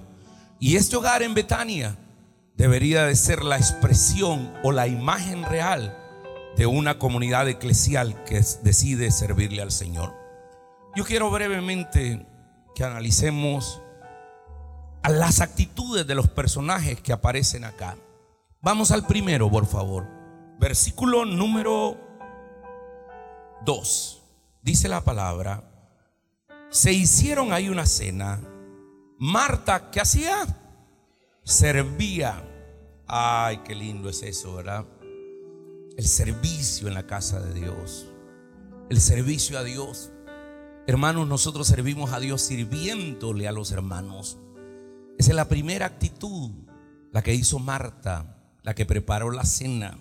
Y 0.59 0.75
este 0.75 0.95
hogar 0.95 1.23
en 1.23 1.33
Betania 1.33 1.97
debería 2.55 3.05
de 3.05 3.15
ser 3.15 3.43
la 3.43 3.57
expresión 3.57 4.53
o 4.63 4.71
la 4.71 4.88
imagen 4.88 5.43
real 5.43 5.97
de 6.55 6.67
una 6.67 7.00
comunidad 7.00 7.47
eclesial 7.50 8.23
que 8.23 8.41
decide 8.62 9.12
servirle 9.12 9.62
al 9.62 9.71
Señor. 9.71 10.13
Yo 10.95 11.03
quiero 11.03 11.31
brevemente 11.31 12.25
que 12.75 12.83
analicemos 12.83 13.81
las 15.03 15.41
actitudes 15.41 16.07
de 16.07 16.15
los 16.15 16.29
personajes 16.29 17.01
que 17.01 17.12
aparecen 17.12 17.65
acá. 17.65 17.97
Vamos 18.62 18.91
al 18.91 19.05
primero, 19.05 19.50
por 19.50 19.65
favor. 19.65 20.07
Versículo 20.59 21.25
número 21.25 21.97
2. 23.65 24.23
Dice 24.62 24.88
la 24.88 25.01
palabra, 25.01 25.72
se 26.73 26.91
hicieron 26.91 27.53
ahí 27.53 27.69
una 27.69 27.85
cena. 27.85 28.41
Marta, 29.19 29.91
¿qué 29.91 30.01
hacía? 30.01 30.47
Servía. 31.43 32.43
Ay, 33.05 33.59
qué 33.63 33.75
lindo 33.75 34.09
es 34.09 34.23
eso, 34.23 34.55
¿verdad? 34.55 34.83
El 35.95 36.07
servicio 36.07 36.87
en 36.87 36.95
la 36.95 37.05
casa 37.05 37.39
de 37.39 37.53
Dios. 37.53 38.07
El 38.89 38.99
servicio 38.99 39.59
a 39.59 39.63
Dios. 39.63 40.11
Hermanos, 40.87 41.27
nosotros 41.27 41.67
servimos 41.67 42.11
a 42.11 42.19
Dios 42.19 42.41
sirviéndole 42.41 43.47
a 43.47 43.51
los 43.51 43.71
hermanos. 43.71 44.39
Esa 45.19 45.29
es 45.29 45.35
la 45.35 45.47
primera 45.47 45.85
actitud, 45.85 46.49
la 47.11 47.21
que 47.21 47.35
hizo 47.35 47.59
Marta, 47.59 48.43
la 48.63 48.73
que 48.73 48.87
preparó 48.87 49.29
la 49.29 49.45
cena. 49.45 49.99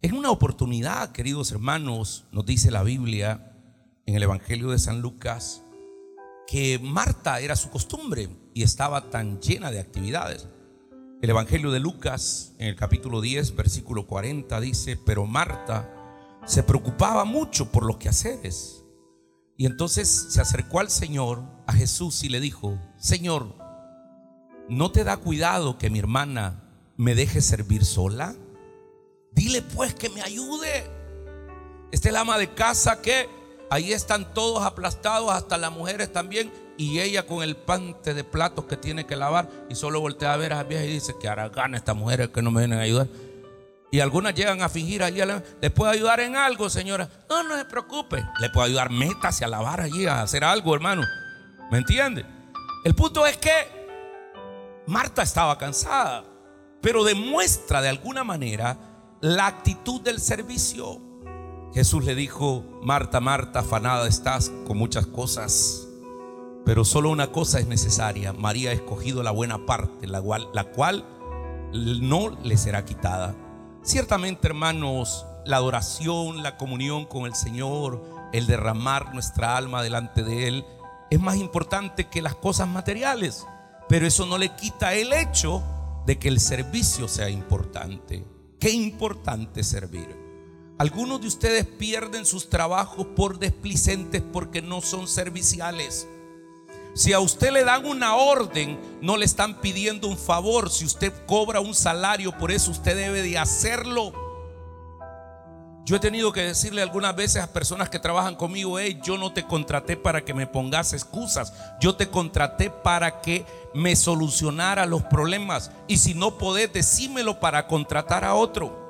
Es 0.00 0.12
una 0.12 0.30
oportunidad, 0.30 1.10
queridos 1.10 1.50
hermanos, 1.50 2.26
nos 2.30 2.46
dice 2.46 2.70
la 2.70 2.84
Biblia 2.84 3.50
en 4.06 4.14
el 4.14 4.22
Evangelio 4.22 4.70
de 4.70 4.78
San 4.78 5.00
Lucas, 5.00 5.63
que 6.46 6.78
Marta 6.78 7.40
era 7.40 7.56
su 7.56 7.70
costumbre 7.70 8.28
y 8.52 8.62
estaba 8.62 9.10
tan 9.10 9.40
llena 9.40 9.70
de 9.70 9.80
actividades. 9.80 10.48
El 11.22 11.30
Evangelio 11.30 11.70
de 11.70 11.80
Lucas, 11.80 12.52
en 12.58 12.68
el 12.68 12.76
capítulo 12.76 13.20
10, 13.20 13.56
versículo 13.56 14.06
40, 14.06 14.60
dice, 14.60 14.96
pero 14.96 15.26
Marta 15.26 15.90
se 16.46 16.62
preocupaba 16.62 17.24
mucho 17.24 17.72
por 17.72 17.84
los 17.84 17.96
quehaceres 17.96 18.84
y 19.56 19.66
entonces 19.66 20.26
se 20.30 20.40
acercó 20.40 20.80
al 20.80 20.90
Señor, 20.90 21.42
a 21.66 21.72
Jesús, 21.72 22.24
y 22.24 22.28
le 22.28 22.40
dijo, 22.40 22.78
Señor, 22.98 23.54
¿no 24.68 24.90
te 24.90 25.04
da 25.04 25.16
cuidado 25.16 25.78
que 25.78 25.90
mi 25.90 26.00
hermana 26.00 26.64
me 26.96 27.14
deje 27.14 27.40
servir 27.40 27.84
sola? 27.84 28.34
Dile 29.32 29.62
pues 29.62 29.94
que 29.94 30.10
me 30.10 30.22
ayude. 30.22 30.90
Esta 31.92 32.08
es 32.08 32.12
la 32.12 32.20
ama 32.20 32.38
de 32.38 32.52
casa 32.54 33.00
que 33.00 33.28
ahí 33.70 33.92
están 33.92 34.32
todos 34.34 34.64
aplastados, 34.64 35.30
hasta 35.32 35.56
las 35.56 35.72
mujeres 35.72 36.12
también, 36.12 36.52
y 36.76 37.00
ella 37.00 37.26
con 37.26 37.42
el 37.42 37.56
pante 37.56 38.14
de 38.14 38.24
platos 38.24 38.64
que 38.66 38.76
tiene 38.76 39.06
que 39.06 39.16
lavar, 39.16 39.48
y 39.68 39.74
solo 39.74 40.00
voltea 40.00 40.32
a 40.32 40.36
ver 40.36 40.52
a 40.52 40.56
las 40.56 40.68
viejas 40.68 40.86
y 40.86 40.92
dice, 40.92 41.14
que 41.20 41.28
hará 41.28 41.48
gana 41.48 41.76
estas 41.76 41.96
mujeres 41.96 42.28
que 42.28 42.42
no 42.42 42.50
me 42.50 42.60
vienen 42.60 42.78
a 42.78 42.82
ayudar. 42.82 43.08
Y 43.90 44.00
algunas 44.00 44.34
llegan 44.34 44.60
a 44.60 44.68
fingir 44.68 45.04
allí. 45.04 45.20
¿Le 45.60 45.70
puedo 45.70 45.88
ayudar 45.88 46.18
en 46.18 46.34
algo, 46.34 46.68
señora? 46.68 47.08
No, 47.28 47.44
no 47.44 47.56
se 47.56 47.64
preocupe. 47.64 48.26
Le 48.40 48.50
puedo 48.50 48.66
ayudar, 48.66 48.90
métase 48.90 49.44
a 49.44 49.48
lavar 49.48 49.80
allí, 49.80 50.06
a 50.06 50.22
hacer 50.22 50.42
algo, 50.42 50.74
hermano. 50.74 51.02
¿Me 51.70 51.78
entiende? 51.78 52.26
El 52.84 52.96
punto 52.96 53.24
es 53.24 53.36
que 53.36 53.52
Marta 54.88 55.22
estaba 55.22 55.56
cansada, 55.56 56.24
pero 56.80 57.04
demuestra 57.04 57.80
de 57.80 57.88
alguna 57.88 58.24
manera 58.24 58.76
la 59.20 59.46
actitud 59.46 60.00
del 60.00 60.20
servicio. 60.20 61.00
Jesús 61.74 62.04
le 62.04 62.14
dijo, 62.14 62.62
Marta, 62.82 63.18
Marta, 63.18 63.58
afanada 63.58 64.06
estás 64.06 64.52
con 64.64 64.78
muchas 64.78 65.08
cosas, 65.08 65.88
pero 66.64 66.84
solo 66.84 67.10
una 67.10 67.32
cosa 67.32 67.58
es 67.58 67.66
necesaria. 67.66 68.32
María 68.32 68.70
ha 68.70 68.74
escogido 68.74 69.24
la 69.24 69.32
buena 69.32 69.66
parte, 69.66 70.06
la 70.06 70.22
cual, 70.22 70.48
la 70.52 70.70
cual 70.70 71.04
no 71.72 72.38
le 72.44 72.56
será 72.56 72.84
quitada. 72.84 73.34
Ciertamente, 73.82 74.46
hermanos, 74.46 75.26
la 75.44 75.56
adoración, 75.56 76.44
la 76.44 76.56
comunión 76.56 77.06
con 77.06 77.26
el 77.26 77.34
Señor, 77.34 78.04
el 78.32 78.46
derramar 78.46 79.12
nuestra 79.12 79.56
alma 79.56 79.82
delante 79.82 80.22
de 80.22 80.46
Él, 80.46 80.64
es 81.10 81.18
más 81.18 81.36
importante 81.36 82.08
que 82.08 82.22
las 82.22 82.36
cosas 82.36 82.68
materiales. 82.68 83.44
Pero 83.88 84.06
eso 84.06 84.26
no 84.26 84.38
le 84.38 84.54
quita 84.54 84.94
el 84.94 85.12
hecho 85.12 85.60
de 86.06 86.20
que 86.20 86.28
el 86.28 86.38
servicio 86.38 87.08
sea 87.08 87.28
importante. 87.30 88.24
Qué 88.60 88.70
importante 88.70 89.64
servir. 89.64 90.23
Algunos 90.76 91.20
de 91.20 91.28
ustedes 91.28 91.66
pierden 91.66 92.26
sus 92.26 92.50
trabajos 92.50 93.06
por 93.14 93.38
desplicentes 93.38 94.22
porque 94.32 94.60
no 94.60 94.80
son 94.80 95.06
serviciales. 95.06 96.08
Si 96.94 97.12
a 97.12 97.20
usted 97.20 97.52
le 97.52 97.64
dan 97.64 97.86
una 97.86 98.16
orden, 98.16 98.78
no 99.00 99.16
le 99.16 99.24
están 99.24 99.60
pidiendo 99.60 100.08
un 100.08 100.18
favor. 100.18 100.70
Si 100.70 100.84
usted 100.84 101.12
cobra 101.26 101.60
un 101.60 101.74
salario, 101.74 102.36
por 102.38 102.50
eso 102.50 102.72
usted 102.72 102.96
debe 102.96 103.22
de 103.22 103.38
hacerlo. 103.38 104.12
Yo 105.84 105.96
he 105.96 106.00
tenido 106.00 106.32
que 106.32 106.42
decirle 106.42 106.82
algunas 106.82 107.14
veces 107.14 107.42
a 107.42 107.52
personas 107.52 107.90
que 107.90 107.98
trabajan 107.98 108.36
conmigo, 108.36 108.78
hey, 108.78 109.00
yo 109.02 109.18
no 109.18 109.32
te 109.32 109.44
contraté 109.44 109.96
para 109.96 110.24
que 110.24 110.34
me 110.34 110.46
pongas 110.46 110.92
excusas, 110.92 111.52
yo 111.78 111.94
te 111.94 112.08
contraté 112.08 112.70
para 112.70 113.20
que 113.20 113.44
me 113.74 113.94
solucionara 113.94 114.86
los 114.86 115.02
problemas. 115.02 115.70
Y 115.86 115.98
si 115.98 116.14
no 116.14 116.38
podés, 116.38 116.72
decímelo 116.72 117.38
para 117.38 117.66
contratar 117.66 118.24
a 118.24 118.34
otro. 118.34 118.83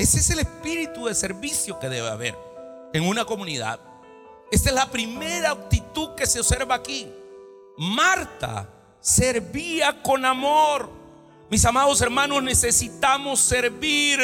Ese 0.00 0.18
es 0.18 0.30
el 0.30 0.38
espíritu 0.38 1.04
de 1.04 1.14
servicio 1.14 1.78
que 1.78 1.90
debe 1.90 2.08
haber 2.08 2.34
en 2.94 3.06
una 3.06 3.26
comunidad. 3.26 3.78
Esta 4.50 4.70
es 4.70 4.74
la 4.74 4.90
primera 4.90 5.50
actitud 5.50 6.14
que 6.14 6.24
se 6.24 6.40
observa 6.40 6.76
aquí. 6.76 7.06
Marta 7.76 8.66
servía 8.98 10.00
con 10.00 10.24
amor. 10.24 10.90
Mis 11.50 11.62
amados 11.66 12.00
hermanos, 12.00 12.42
necesitamos 12.42 13.40
servir. 13.40 14.18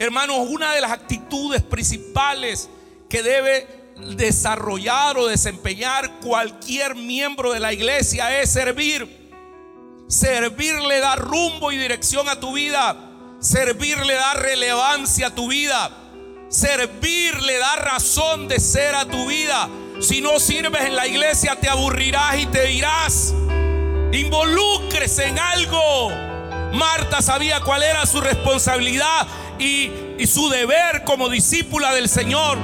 Hermanos, 0.00 0.48
una 0.50 0.74
de 0.74 0.80
las 0.80 0.90
actitudes 0.90 1.62
principales 1.62 2.68
que 3.08 3.22
debe 3.22 3.92
desarrollar 4.16 5.16
o 5.16 5.28
desempeñar 5.28 6.18
cualquier 6.18 6.96
miembro 6.96 7.52
de 7.52 7.60
la 7.60 7.72
iglesia 7.72 8.42
es 8.42 8.50
servir. 8.50 9.30
Servir 10.08 10.74
le 10.80 10.98
da 10.98 11.14
rumbo 11.14 11.70
y 11.70 11.78
dirección 11.78 12.28
a 12.28 12.40
tu 12.40 12.52
vida. 12.52 13.05
Servir 13.46 14.04
le 14.04 14.14
da 14.14 14.34
relevancia 14.34 15.28
a 15.28 15.30
tu 15.30 15.46
vida. 15.46 15.88
Servir 16.48 17.40
le 17.42 17.58
da 17.58 17.76
razón 17.76 18.48
de 18.48 18.58
ser 18.58 18.96
a 18.96 19.04
tu 19.04 19.28
vida. 19.28 19.68
Si 20.00 20.20
no 20.20 20.40
sirves 20.40 20.84
en 20.84 20.96
la 20.96 21.06
iglesia 21.06 21.54
te 21.54 21.68
aburrirás 21.68 22.40
y 22.40 22.46
te 22.46 22.72
irás. 22.72 23.32
Involúcrese 24.10 25.26
en 25.26 25.38
algo. 25.38 26.10
Marta 26.72 27.22
sabía 27.22 27.60
cuál 27.60 27.84
era 27.84 28.04
su 28.04 28.20
responsabilidad 28.20 29.28
y, 29.60 29.92
y 30.18 30.26
su 30.26 30.48
deber 30.48 31.04
como 31.04 31.28
discípula 31.28 31.94
del 31.94 32.08
Señor. 32.08 32.58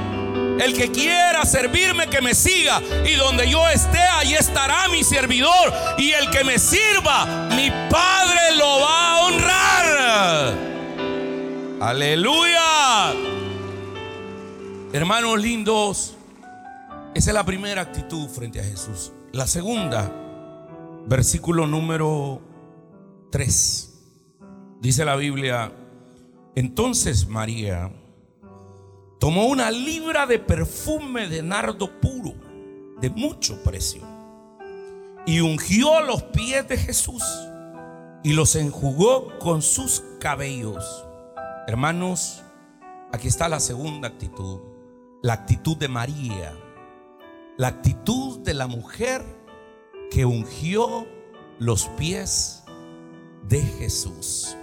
El 0.61 0.75
que 0.77 0.91
quiera 0.91 1.45
servirme, 1.45 2.09
que 2.09 2.21
me 2.21 2.35
siga. 2.35 2.83
Y 3.07 3.13
donde 3.13 3.49
yo 3.49 3.69
esté, 3.69 4.01
ahí 4.01 4.35
estará 4.35 4.89
mi 4.89 5.05
servidor. 5.05 5.73
Y 5.97 6.11
el 6.11 6.29
que 6.31 6.43
me 6.43 6.59
sirva, 6.59 7.25
mi 7.55 7.71
Padre 7.89 8.57
lo 8.57 8.81
va 8.81 9.13
a 9.13 9.21
honrar. 9.27 10.72
Aleluya. 11.83 13.13
Hermanos 14.93 15.43
lindos, 15.43 16.17
esa 17.13 17.31
es 17.31 17.35
la 17.35 17.45
primera 17.45 17.83
actitud 17.83 18.29
frente 18.29 18.61
a 18.61 18.63
Jesús. 18.63 19.13
La 19.33 19.49
segunda, 19.49 20.09
versículo 21.09 21.67
número 21.67 22.41
3. 23.33 24.01
Dice 24.81 25.05
la 25.05 25.17
Biblia, 25.17 25.73
entonces 26.55 27.27
María 27.27 27.91
tomó 29.19 29.47
una 29.47 29.73
libra 29.73 30.27
de 30.27 30.39
perfume 30.39 31.27
de 31.27 31.43
nardo 31.43 31.99
puro, 32.01 32.35
de 33.01 33.11
mucho 33.11 33.61
precio, 33.65 34.03
y 35.27 35.41
ungió 35.41 36.01
los 36.03 36.23
pies 36.23 36.69
de 36.69 36.77
Jesús 36.77 37.25
y 38.23 38.35
los 38.35 38.55
enjugó 38.55 39.37
con 39.41 39.63
sus 39.63 40.05
cabellos. 40.21 41.07
Hermanos, 41.67 42.43
aquí 43.13 43.29
está 43.29 43.49
la 43.49 43.61
segunda 43.61 44.09
actitud, 44.09 44.61
la 45.23 45.35
actitud 45.35 45.77
de 45.77 45.89
María 45.89 46.53
la 47.57 47.69
actitud 47.69 48.41
de 48.41 48.55
la 48.55 48.67
mujer 48.67 49.23
que 50.11 50.25
ungió 50.25 51.07
los 51.59 51.87
pies 51.91 52.65
de 53.49 53.61
Jesús. 53.61 54.57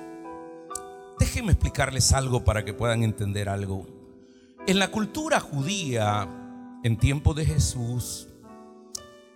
Déjenme 1.19 1.51
explicarles 1.51 2.13
algo 2.13 2.43
para 2.43 2.65
que 2.65 2.73
puedan 2.73 3.03
entender 3.03 3.47
algo. 3.47 3.85
En 4.65 4.79
la 4.79 4.89
cultura 4.89 5.39
judía, 5.39 6.27
en 6.83 6.97
tiempo 6.97 7.33
de 7.33 7.45
Jesús, 7.45 8.27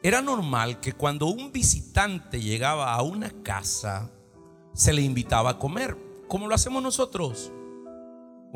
era 0.02 0.22
normal 0.22 0.80
que 0.80 0.94
cuando 0.94 1.28
un 1.28 1.52
visitante 1.52 2.42
llegaba 2.42 2.94
a 2.94 3.02
una 3.02 3.30
casa, 3.44 4.12
se 4.74 4.94
le 4.94 5.02
invitaba 5.04 5.52
a 5.52 5.60
comer, 5.60 5.96
como 6.34 6.48
lo 6.48 6.56
hacemos 6.56 6.82
nosotros. 6.82 7.52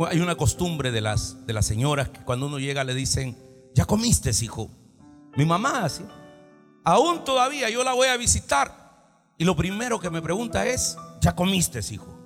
Hay 0.09 0.19
una 0.19 0.33
costumbre 0.33 0.89
de 0.89 0.99
las, 0.99 1.45
de 1.45 1.53
las 1.53 1.67
señoras 1.67 2.09
que 2.09 2.25
cuando 2.25 2.47
uno 2.47 2.57
llega 2.57 2.83
le 2.83 2.95
dicen, 2.95 3.37
ya 3.75 3.85
comiste, 3.85 4.31
hijo. 4.41 4.71
Mi 5.35 5.45
mamá 5.45 5.85
así. 5.85 6.03
Aún 6.83 7.23
todavía 7.23 7.69
yo 7.69 7.83
la 7.83 7.93
voy 7.93 8.07
a 8.07 8.17
visitar. 8.17 9.29
Y 9.37 9.45
lo 9.45 9.55
primero 9.55 9.99
que 9.99 10.09
me 10.09 10.23
pregunta 10.23 10.65
es, 10.65 10.97
¿ya 11.21 11.35
comiste, 11.35 11.79
hijo? 11.91 12.17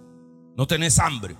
¿No 0.55 0.65
tenés 0.65 0.97
hambre? 0.99 1.35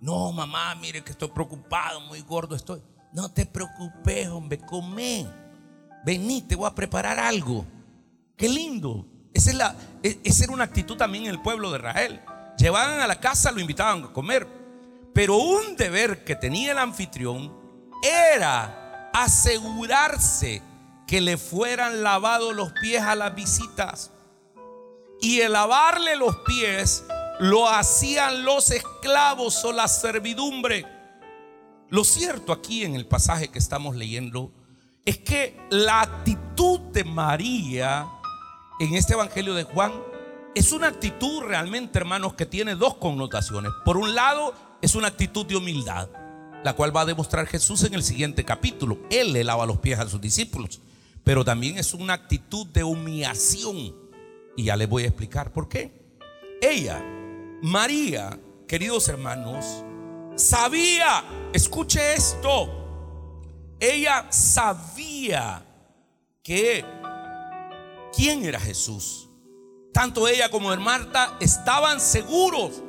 No, 0.00 0.32
mamá, 0.32 0.74
mire 0.74 1.04
que 1.04 1.12
estoy 1.12 1.28
preocupado, 1.28 2.00
muy 2.00 2.20
gordo 2.22 2.56
estoy. 2.56 2.82
No 3.12 3.30
te 3.30 3.46
preocupes, 3.46 4.26
hombre, 4.26 4.58
come. 4.58 5.24
Vení, 6.04 6.42
te 6.42 6.56
voy 6.56 6.66
a 6.66 6.74
preparar 6.74 7.20
algo. 7.20 7.64
Qué 8.36 8.48
lindo. 8.48 9.06
Esa, 9.32 9.50
es 9.50 9.56
la, 9.56 9.76
e, 10.02 10.18
esa 10.24 10.42
era 10.42 10.52
una 10.52 10.64
actitud 10.64 10.96
también 10.96 11.26
en 11.26 11.30
el 11.30 11.40
pueblo 11.40 11.70
de 11.70 11.78
Israel. 11.78 12.22
Llevaban 12.62 13.00
a 13.00 13.08
la 13.08 13.18
casa, 13.18 13.50
lo 13.50 13.58
invitaban 13.58 14.04
a 14.04 14.12
comer. 14.12 14.46
Pero 15.12 15.36
un 15.36 15.74
deber 15.74 16.22
que 16.22 16.36
tenía 16.36 16.70
el 16.70 16.78
anfitrión 16.78 17.52
era 18.04 19.10
asegurarse 19.12 20.62
que 21.08 21.20
le 21.20 21.38
fueran 21.38 22.04
lavados 22.04 22.54
los 22.54 22.72
pies 22.74 23.02
a 23.02 23.16
las 23.16 23.34
visitas. 23.34 24.12
Y 25.20 25.40
el 25.40 25.54
lavarle 25.54 26.14
los 26.14 26.36
pies 26.46 27.02
lo 27.40 27.68
hacían 27.68 28.44
los 28.44 28.70
esclavos 28.70 29.64
o 29.64 29.72
la 29.72 29.88
servidumbre. 29.88 30.86
Lo 31.88 32.04
cierto 32.04 32.52
aquí 32.52 32.84
en 32.84 32.94
el 32.94 33.08
pasaje 33.08 33.48
que 33.48 33.58
estamos 33.58 33.96
leyendo 33.96 34.52
es 35.04 35.18
que 35.18 35.60
la 35.68 36.02
actitud 36.02 36.78
de 36.92 37.02
María 37.02 38.06
en 38.78 38.94
este 38.94 39.14
Evangelio 39.14 39.52
de 39.54 39.64
Juan 39.64 40.11
es 40.54 40.72
una 40.72 40.88
actitud 40.88 41.42
realmente, 41.42 41.98
hermanos, 41.98 42.34
que 42.34 42.46
tiene 42.46 42.74
dos 42.74 42.94
connotaciones. 42.94 43.72
Por 43.84 43.96
un 43.96 44.14
lado, 44.14 44.54
es 44.80 44.94
una 44.94 45.08
actitud 45.08 45.46
de 45.46 45.56
humildad, 45.56 46.08
la 46.64 46.74
cual 46.74 46.94
va 46.94 47.02
a 47.02 47.06
demostrar 47.06 47.46
Jesús 47.46 47.84
en 47.84 47.94
el 47.94 48.02
siguiente 48.02 48.44
capítulo. 48.44 48.98
Él 49.10 49.32
le 49.32 49.44
lava 49.44 49.66
los 49.66 49.78
pies 49.78 49.98
a 49.98 50.08
sus 50.08 50.20
discípulos 50.20 50.80
pero 51.24 51.44
también 51.44 51.78
es 51.78 51.94
una 51.94 52.14
actitud 52.14 52.66
de 52.66 52.84
humillación. 52.84 53.94
Y 54.56 54.64
ya 54.64 54.76
les 54.76 54.88
voy 54.88 55.04
a 55.04 55.08
explicar 55.08 55.52
por 55.52 55.68
qué. 55.68 55.92
Ella, 56.60 57.02
María, 57.62 58.38
queridos 58.66 59.08
hermanos, 59.08 59.84
sabía, 60.36 61.24
escuche 61.52 62.14
esto, 62.14 62.68
ella 63.80 64.26
sabía 64.30 65.64
que 66.42 66.84
quién 68.14 68.44
era 68.44 68.60
Jesús. 68.60 69.28
Tanto 69.92 70.26
ella 70.28 70.50
como 70.50 70.74
Marta 70.76 71.36
estaban 71.40 72.00
seguros 72.00 72.82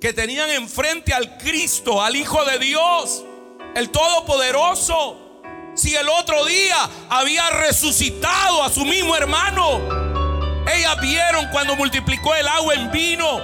que 0.00 0.12
tenían 0.12 0.50
enfrente 0.50 1.12
al 1.12 1.38
Cristo, 1.38 2.02
al 2.02 2.16
Hijo 2.16 2.44
de 2.44 2.58
Dios, 2.58 3.24
el 3.74 3.90
Todopoderoso 3.90 5.30
si 5.74 5.94
el 5.94 6.08
otro 6.08 6.44
día 6.44 6.76
había 7.08 7.48
resucitado 7.50 8.62
a 8.62 8.70
su 8.70 8.84
mismo 8.84 9.16
hermano? 9.16 9.80
Ellas 10.66 11.00
vieron 11.00 11.48
cuando 11.48 11.76
multiplicó 11.76 12.34
el 12.34 12.46
agua 12.46 12.74
en 12.74 12.90
vino. 12.90 13.40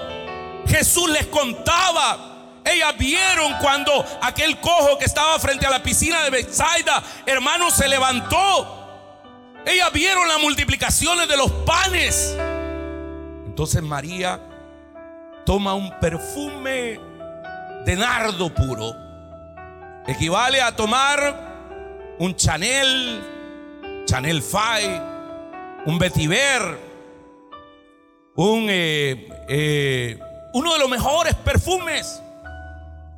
Jesús 0.66 1.08
les 1.08 1.26
contaba. 1.26 2.60
Ellas 2.64 2.94
vieron 2.98 3.54
cuando 3.58 4.04
aquel 4.20 4.60
cojo 4.60 4.98
que 4.98 5.04
estaba 5.04 5.38
frente 5.38 5.66
a 5.66 5.70
la 5.70 5.82
piscina 5.82 6.22
de 6.24 6.30
Bethsaida, 6.30 7.02
hermano, 7.24 7.70
se 7.70 7.88
levantó. 7.88 8.82
Ellas 9.64 9.92
vieron 9.92 10.28
las 10.28 10.40
multiplicaciones 10.40 11.28
de 11.28 11.36
los 11.36 11.50
panes. 11.64 12.36
Entonces 13.56 13.82
María 13.82 14.38
toma 15.46 15.72
un 15.72 15.90
perfume 15.98 17.00
de 17.86 17.96
nardo 17.96 18.54
puro. 18.54 18.94
Equivale 20.06 20.60
a 20.60 20.76
tomar 20.76 22.16
un 22.18 22.36
Chanel, 22.36 24.04
Chanel 24.04 24.42
Five, 24.42 25.00
un 25.86 25.98
Vetiver, 25.98 26.78
un, 28.34 28.66
eh, 28.68 29.26
eh, 29.48 30.18
uno 30.52 30.74
de 30.74 30.78
los 30.78 30.90
mejores 30.90 31.34
perfumes. 31.36 32.20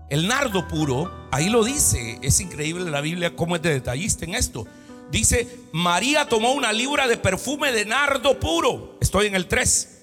El 0.09 0.29
nardo 0.29 0.69
puro, 0.69 1.27
ahí 1.33 1.49
lo 1.49 1.65
dice, 1.65 2.21
es 2.23 2.39
increíble 2.39 2.89
la 2.89 3.01
Biblia 3.01 3.35
cómo 3.35 3.57
es 3.57 3.63
de 3.63 3.73
detallista 3.73 4.25
en 4.25 4.37
esto. 4.37 4.69
Dice, 5.11 5.49
María 5.73 6.29
tomó 6.29 6.53
una 6.53 6.73
libra 6.73 7.09
de 7.09 7.17
perfume 7.17 7.73
de 7.73 7.87
nardo 7.87 8.39
puro. 8.39 8.99
Estoy 9.01 9.27
en 9.27 9.35
el 9.35 9.49
3. 9.49 9.97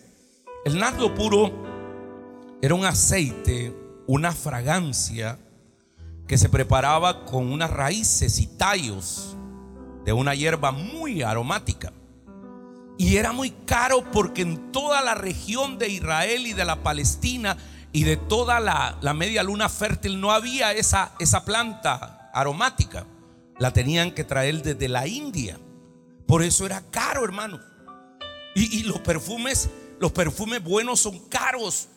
El 0.66 0.80
nardo 0.80 1.14
puro 1.14 1.54
era 2.60 2.74
un 2.74 2.86
aceite, 2.86 3.72
una 4.08 4.32
fragancia 4.32 5.38
que 6.28 6.40
se 6.40 6.50
preparaba 6.50 7.24
con 7.26 7.52
unas 7.52 7.70
raíces 7.70 8.40
y 8.40 8.48
tallos 8.48 9.38
de 10.06 10.12
una 10.12 10.34
hierba 10.34 10.72
muy 10.72 11.22
aromática. 11.22 11.94
Y 12.98 13.18
era 13.18 13.32
muy 13.32 13.52
caro 13.52 14.10
porque 14.12 14.42
en 14.42 14.72
toda 14.72 15.04
la 15.04 15.14
región 15.14 15.78
de 15.78 15.90
Israel 15.90 16.48
y 16.48 16.54
de 16.54 16.66
la 16.66 16.82
Palestina 16.82 17.58
y 17.92 18.04
de 18.04 18.18
toda 18.18 18.60
la, 18.60 19.14
media 19.14 19.44
luna 19.44 19.70
fértil 19.70 20.20
no 20.20 20.32
había 20.32 20.72
esa, 20.72 21.12
esa 21.20 21.46
planta 21.46 22.32
aromática. 22.34 23.06
La 23.60 23.72
tenían 23.72 24.10
que 24.10 24.24
traer 24.24 24.64
desde 24.64 24.88
la 24.88 25.06
India. 25.06 25.60
Por 26.26 26.42
eso 26.42 26.66
era 26.66 26.82
caro, 26.90 27.24
hermano. 27.24 27.60
Y, 28.56 28.80
y 28.80 28.84
los 28.84 28.98
perfumes, 29.02 29.70
los 30.00 30.12
perfumes 30.12 30.64
buenos 30.64 31.00
son 31.00 31.20
caros. 31.30 31.88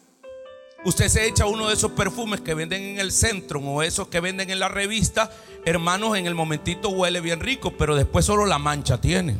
Usted 0.85 1.09
se 1.09 1.27
echa 1.27 1.47
uno 1.47 1.69
de 1.69 1.75
esos 1.75 1.93
perfumes 1.93 2.41
que 2.41 2.55
venden 2.55 2.83
en 2.83 2.99
el 3.01 3.11
centro 3.11 3.61
o 3.61 3.83
esos 3.83 4.09
que 4.09 4.21
venden 4.21 4.51
en 4.51 4.61
la 4.61 4.69
revista, 4.69 5.31
hermanos, 5.65 6.17
en 6.17 6.27
el 6.27 6.37
momentito 6.37 6.91
huele 6.91 7.21
bien 7.21 7.41
rico, 7.41 7.77
pero 7.77 7.97
después 7.97 8.25
solo 8.25 8.47
la 8.47 8.59
mancha 8.59 9.01
tiene. 9.01 9.37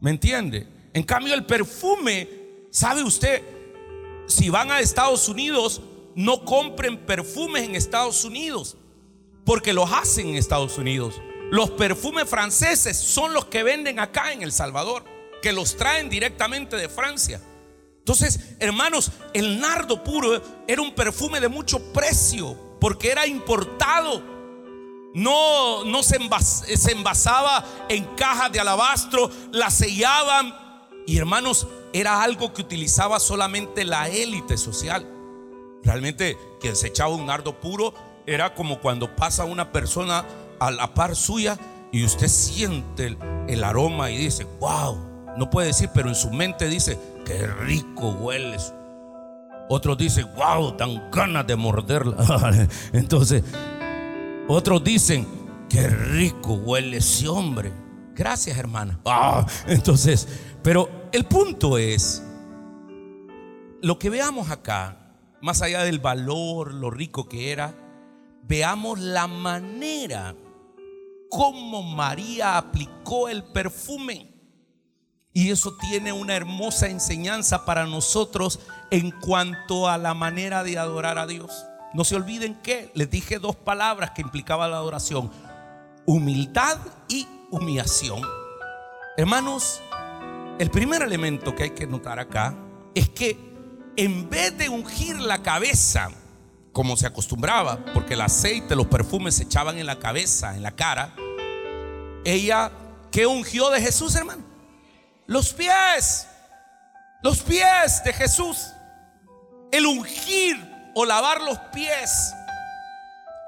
¿Me 0.00 0.10
entiende? 0.10 0.66
En 0.92 1.04
cambio, 1.04 1.34
el 1.34 1.44
perfume, 1.44 2.28
¿sabe 2.70 3.04
usted? 3.04 3.42
Si 4.26 4.50
van 4.50 4.72
a 4.72 4.80
Estados 4.80 5.28
Unidos, 5.28 5.80
no 6.16 6.44
compren 6.44 6.98
perfumes 6.98 7.62
en 7.62 7.76
Estados 7.76 8.24
Unidos, 8.24 8.76
porque 9.44 9.72
los 9.72 9.92
hacen 9.92 10.28
en 10.28 10.36
Estados 10.36 10.76
Unidos. 10.76 11.20
Los 11.50 11.70
perfumes 11.70 12.28
franceses 12.28 12.96
son 12.96 13.32
los 13.32 13.44
que 13.44 13.62
venden 13.62 14.00
acá 14.00 14.32
en 14.32 14.42
El 14.42 14.50
Salvador, 14.50 15.04
que 15.42 15.52
los 15.52 15.76
traen 15.76 16.08
directamente 16.08 16.76
de 16.76 16.88
Francia. 16.88 17.40
Entonces, 18.06 18.38
hermanos, 18.60 19.10
el 19.34 19.60
nardo 19.60 20.04
puro 20.04 20.40
era 20.68 20.80
un 20.80 20.94
perfume 20.94 21.40
de 21.40 21.48
mucho 21.48 21.92
precio 21.92 22.56
porque 22.80 23.10
era 23.10 23.26
importado. 23.26 24.22
No, 25.12 25.84
no 25.84 26.02
se, 26.04 26.18
envasaba 26.92 27.64
en 27.88 28.04
cajas 28.16 28.52
de 28.52 28.60
alabastro, 28.60 29.28
la 29.50 29.70
sellaban. 29.70 30.54
Y 31.06 31.18
hermanos, 31.18 31.66
era 31.92 32.22
algo 32.22 32.52
que 32.52 32.62
utilizaba 32.62 33.18
solamente 33.18 33.84
la 33.84 34.08
élite 34.08 34.56
social. 34.56 35.04
Realmente 35.82 36.38
quien 36.60 36.76
se 36.76 36.88
echaba 36.88 37.14
un 37.14 37.26
nardo 37.26 37.58
puro 37.60 37.92
era 38.26 38.54
como 38.54 38.80
cuando 38.80 39.16
pasa 39.16 39.44
una 39.44 39.72
persona 39.72 40.24
a 40.60 40.70
la 40.70 40.94
par 40.94 41.16
suya 41.16 41.58
y 41.90 42.04
usted 42.04 42.28
siente 42.28 43.06
el, 43.06 43.18
el 43.48 43.64
aroma 43.64 44.10
y 44.10 44.16
dice, 44.16 44.44
wow, 44.60 45.05
no 45.36 45.50
puede 45.50 45.68
decir, 45.68 45.90
pero 45.92 46.08
en 46.08 46.14
su 46.14 46.30
mente 46.30 46.68
dice, 46.68 46.98
qué 47.24 47.46
rico 47.46 48.10
hueles. 48.10 48.72
Otros 49.68 49.98
dicen, 49.98 50.28
wow, 50.36 50.76
tan 50.76 51.10
ganas 51.10 51.46
de 51.46 51.56
morderla. 51.56 52.68
Entonces, 52.92 53.42
otros 54.48 54.84
dicen, 54.84 55.26
qué 55.68 55.88
rico 55.88 56.54
huele 56.54 56.98
ese 56.98 57.28
hombre. 57.28 57.72
Gracias, 58.14 58.56
hermana. 58.56 58.98
Ah, 59.04 59.46
entonces, 59.66 60.26
pero 60.62 60.88
el 61.12 61.26
punto 61.26 61.76
es, 61.76 62.22
lo 63.82 63.98
que 63.98 64.08
veamos 64.08 64.50
acá, 64.50 65.12
más 65.42 65.60
allá 65.60 65.82
del 65.82 65.98
valor, 65.98 66.72
lo 66.72 66.90
rico 66.90 67.28
que 67.28 67.52
era, 67.52 67.74
veamos 68.42 68.98
la 69.00 69.26
manera 69.26 70.34
como 71.28 71.82
María 71.82 72.56
aplicó 72.56 73.28
el 73.28 73.44
perfume. 73.44 74.35
Y 75.36 75.50
eso 75.50 75.74
tiene 75.74 76.14
una 76.14 76.34
hermosa 76.34 76.88
enseñanza 76.88 77.66
para 77.66 77.84
nosotros 77.84 78.58
en 78.90 79.10
cuanto 79.10 79.86
a 79.86 79.98
la 79.98 80.14
manera 80.14 80.64
de 80.64 80.78
adorar 80.78 81.18
a 81.18 81.26
Dios. 81.26 81.66
No 81.92 82.04
se 82.04 82.16
olviden 82.16 82.54
que 82.62 82.90
les 82.94 83.10
dije 83.10 83.38
dos 83.38 83.54
palabras 83.54 84.12
que 84.12 84.22
implicaba 84.22 84.66
la 84.66 84.78
adoración. 84.78 85.30
Humildad 86.06 86.78
y 87.10 87.28
humillación. 87.50 88.22
Hermanos, 89.18 89.82
el 90.58 90.70
primer 90.70 91.02
elemento 91.02 91.54
que 91.54 91.64
hay 91.64 91.70
que 91.72 91.86
notar 91.86 92.18
acá 92.18 92.54
es 92.94 93.10
que 93.10 93.38
en 93.94 94.30
vez 94.30 94.56
de 94.56 94.70
ungir 94.70 95.20
la 95.20 95.42
cabeza, 95.42 96.08
como 96.72 96.96
se 96.96 97.08
acostumbraba, 97.08 97.84
porque 97.92 98.14
el 98.14 98.22
aceite, 98.22 98.74
los 98.74 98.86
perfumes 98.86 99.34
se 99.34 99.42
echaban 99.42 99.76
en 99.76 99.84
la 99.84 99.98
cabeza, 99.98 100.56
en 100.56 100.62
la 100.62 100.70
cara, 100.70 101.14
ella, 102.24 102.72
¿qué 103.12 103.26
ungió 103.26 103.68
de 103.68 103.82
Jesús, 103.82 104.16
hermano? 104.16 104.45
Los 105.26 105.52
pies, 105.52 106.28
los 107.22 107.42
pies 107.42 108.02
de 108.04 108.12
Jesús. 108.12 108.72
El 109.72 109.86
ungir 109.86 110.56
o 110.94 111.04
lavar 111.04 111.40
los 111.40 111.58
pies 111.72 112.32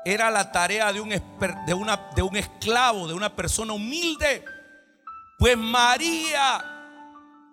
era 0.05 0.31
la 0.31 0.51
tarea 0.51 0.93
de 0.93 1.01
un, 1.01 1.13
una, 1.75 2.01
esclavo, 2.39 3.07
de 3.07 3.15
una 3.15 3.35
persona 3.35 3.73
humilde. 3.73 4.45
Pues 5.39 5.57
María 5.57 6.65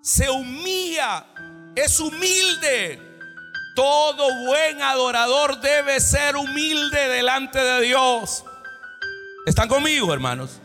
se 0.02 0.30
humilla, 0.30 1.26
es 1.76 2.00
humilde. 2.00 3.02
Todo 3.76 4.46
buen 4.48 4.82
adorador 4.82 5.60
debe 5.60 6.00
ser 6.00 6.36
humilde 6.36 7.10
delante 7.10 7.60
de 7.60 7.82
Dios. 7.82 8.44
¿Están 9.46 9.68
conmigo, 9.68 10.14
hermanos? 10.14 10.62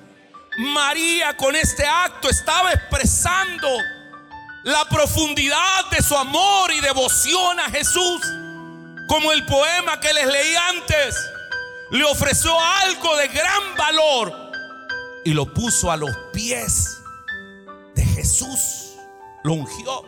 María 0.59 1.37
con 1.37 1.55
este 1.55 1.87
acto 1.87 2.29
estaba 2.29 2.73
expresando 2.73 3.69
la 4.65 4.85
profundidad 4.89 5.89
de 5.91 6.03
su 6.03 6.17
amor 6.17 6.73
y 6.73 6.81
devoción 6.81 7.61
a 7.61 7.71
Jesús. 7.71 8.21
Como 9.09 9.33
el 9.33 9.45
poema 9.47 9.99
que 10.01 10.13
les 10.13 10.27
leí 10.27 10.55
antes, 10.75 11.17
le 11.91 12.05
ofreció 12.05 12.53
algo 12.61 13.17
de 13.17 13.29
gran 13.29 13.77
valor 13.77 14.53
y 15.25 15.33
lo 15.33 15.53
puso 15.53 15.91
a 15.91 15.97
los 15.97 16.17
pies 16.33 16.99
de 17.95 18.05
Jesús. 18.05 18.97
Lo 19.45 19.55
ungió. 19.55 20.05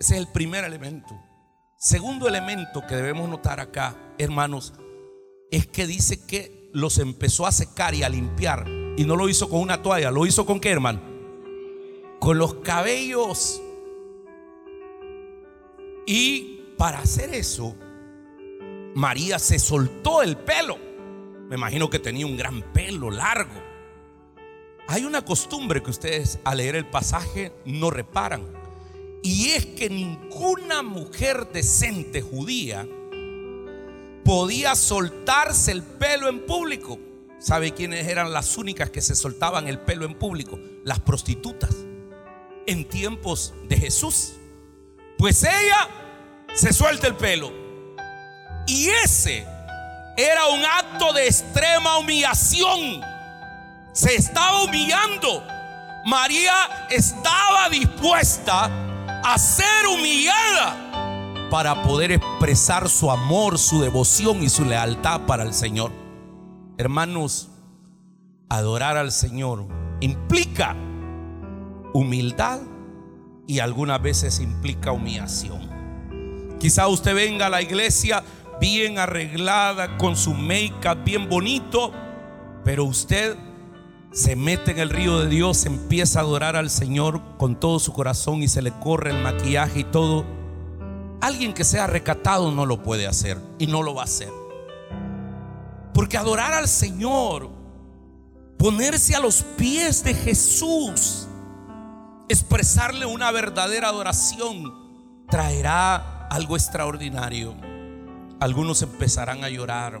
Ese 0.00 0.14
es 0.14 0.20
el 0.20 0.28
primer 0.28 0.64
elemento. 0.64 1.18
Segundo 1.76 2.26
elemento 2.26 2.86
que 2.86 2.96
debemos 2.96 3.28
notar 3.28 3.60
acá, 3.60 3.96
hermanos, 4.18 4.74
es 5.50 5.66
que 5.66 5.86
dice 5.86 6.26
que 6.26 6.70
los 6.72 6.98
empezó 6.98 7.46
a 7.46 7.52
secar 7.52 7.94
y 7.94 8.02
a 8.02 8.08
limpiar 8.08 8.77
y 8.98 9.04
no 9.04 9.14
lo 9.14 9.28
hizo 9.28 9.48
con 9.48 9.60
una 9.60 9.80
toalla, 9.80 10.10
lo 10.10 10.26
hizo 10.26 10.44
con 10.44 10.58
qué, 10.58 10.70
hermano? 10.70 11.00
Con 12.18 12.36
los 12.36 12.54
cabellos. 12.54 13.62
Y 16.04 16.62
para 16.76 16.98
hacer 16.98 17.32
eso, 17.32 17.76
María 18.96 19.38
se 19.38 19.60
soltó 19.60 20.20
el 20.20 20.36
pelo. 20.36 20.78
Me 21.48 21.54
imagino 21.54 21.88
que 21.88 22.00
tenía 22.00 22.26
un 22.26 22.36
gran 22.36 22.60
pelo 22.72 23.08
largo. 23.08 23.62
Hay 24.88 25.04
una 25.04 25.24
costumbre 25.24 25.80
que 25.80 25.90
ustedes 25.90 26.40
al 26.42 26.56
leer 26.58 26.74
el 26.74 26.86
pasaje 26.86 27.52
no 27.64 27.90
reparan. 27.90 28.48
Y 29.22 29.50
es 29.50 29.64
que 29.64 29.90
ninguna 29.90 30.82
mujer 30.82 31.52
decente 31.52 32.20
judía 32.20 32.84
podía 34.24 34.74
soltarse 34.74 35.70
el 35.70 35.84
pelo 35.84 36.28
en 36.28 36.44
público. 36.46 36.98
¿Sabe 37.38 37.72
quiénes 37.72 38.08
eran 38.08 38.32
las 38.32 38.56
únicas 38.56 38.90
que 38.90 39.00
se 39.00 39.14
soltaban 39.14 39.68
el 39.68 39.78
pelo 39.78 40.04
en 40.04 40.14
público? 40.14 40.58
Las 40.84 40.98
prostitutas. 41.00 41.70
En 42.66 42.88
tiempos 42.88 43.54
de 43.68 43.76
Jesús. 43.76 44.32
Pues 45.16 45.42
ella 45.44 45.88
se 46.54 46.72
suelta 46.72 47.06
el 47.06 47.14
pelo. 47.14 47.52
Y 48.66 48.88
ese 49.04 49.46
era 50.16 50.46
un 50.48 50.64
acto 50.64 51.12
de 51.12 51.26
extrema 51.26 51.98
humillación. 51.98 53.00
Se 53.92 54.16
estaba 54.16 54.64
humillando. 54.64 55.44
María 56.04 56.88
estaba 56.90 57.68
dispuesta 57.68 58.70
a 59.24 59.38
ser 59.38 59.86
humillada 59.86 61.48
para 61.50 61.82
poder 61.82 62.12
expresar 62.12 62.88
su 62.88 63.10
amor, 63.10 63.58
su 63.58 63.80
devoción 63.80 64.42
y 64.42 64.48
su 64.48 64.64
lealtad 64.64 65.22
para 65.22 65.44
el 65.44 65.54
Señor. 65.54 65.97
Hermanos, 66.78 67.48
adorar 68.48 68.96
al 68.96 69.10
Señor 69.10 69.66
implica 70.00 70.76
humildad 71.92 72.60
y 73.48 73.58
algunas 73.58 74.00
veces 74.00 74.38
implica 74.38 74.92
humillación. 74.92 76.56
Quizá 76.60 76.86
usted 76.86 77.16
venga 77.16 77.46
a 77.46 77.50
la 77.50 77.62
iglesia 77.62 78.22
bien 78.60 79.00
arreglada, 79.00 79.98
con 79.98 80.14
su 80.14 80.34
make-up 80.34 81.02
bien 81.04 81.28
bonito, 81.28 81.92
pero 82.64 82.84
usted 82.84 83.36
se 84.12 84.36
mete 84.36 84.70
en 84.70 84.78
el 84.78 84.90
río 84.90 85.18
de 85.18 85.28
Dios, 85.28 85.66
empieza 85.66 86.20
a 86.20 86.22
adorar 86.22 86.54
al 86.54 86.70
Señor 86.70 87.20
con 87.38 87.58
todo 87.58 87.80
su 87.80 87.92
corazón 87.92 88.40
y 88.44 88.46
se 88.46 88.62
le 88.62 88.70
corre 88.70 89.10
el 89.10 89.20
maquillaje 89.20 89.80
y 89.80 89.84
todo. 89.84 90.24
Alguien 91.20 91.54
que 91.54 91.64
sea 91.64 91.88
recatado 91.88 92.52
no 92.52 92.66
lo 92.66 92.84
puede 92.84 93.08
hacer 93.08 93.36
y 93.58 93.66
no 93.66 93.82
lo 93.82 93.96
va 93.96 94.02
a 94.02 94.04
hacer. 94.04 94.30
Porque 95.98 96.16
adorar 96.16 96.54
al 96.54 96.68
Señor, 96.68 97.50
ponerse 98.56 99.16
a 99.16 99.18
los 99.18 99.42
pies 99.42 100.04
de 100.04 100.14
Jesús, 100.14 101.26
expresarle 102.28 103.04
una 103.04 103.32
verdadera 103.32 103.88
adoración, 103.88 105.26
traerá 105.28 106.28
algo 106.28 106.54
extraordinario. 106.54 107.56
Algunos 108.38 108.80
empezarán 108.82 109.42
a 109.42 109.48
llorar, 109.48 110.00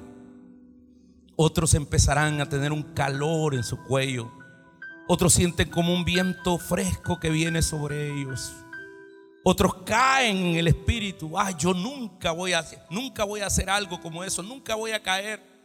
otros 1.34 1.74
empezarán 1.74 2.40
a 2.40 2.48
tener 2.48 2.70
un 2.70 2.84
calor 2.94 3.56
en 3.56 3.64
su 3.64 3.82
cuello, 3.82 4.30
otros 5.08 5.32
sienten 5.32 5.68
como 5.68 5.92
un 5.92 6.04
viento 6.04 6.58
fresco 6.58 7.18
que 7.18 7.30
viene 7.30 7.60
sobre 7.60 8.06
ellos. 8.06 8.52
Otros 9.42 9.82
caen 9.84 10.36
en 10.36 10.56
el 10.58 10.68
espíritu. 10.68 11.36
Ah, 11.36 11.50
yo 11.50 11.74
nunca 11.74 12.30
voy 12.30 12.52
a 12.52 12.64
nunca 12.88 13.24
voy 13.24 13.40
a 13.40 13.46
hacer 13.46 13.68
algo 13.68 14.00
como 14.00 14.22
eso, 14.22 14.44
nunca 14.44 14.76
voy 14.76 14.92
a 14.92 15.02
caer. 15.02 15.57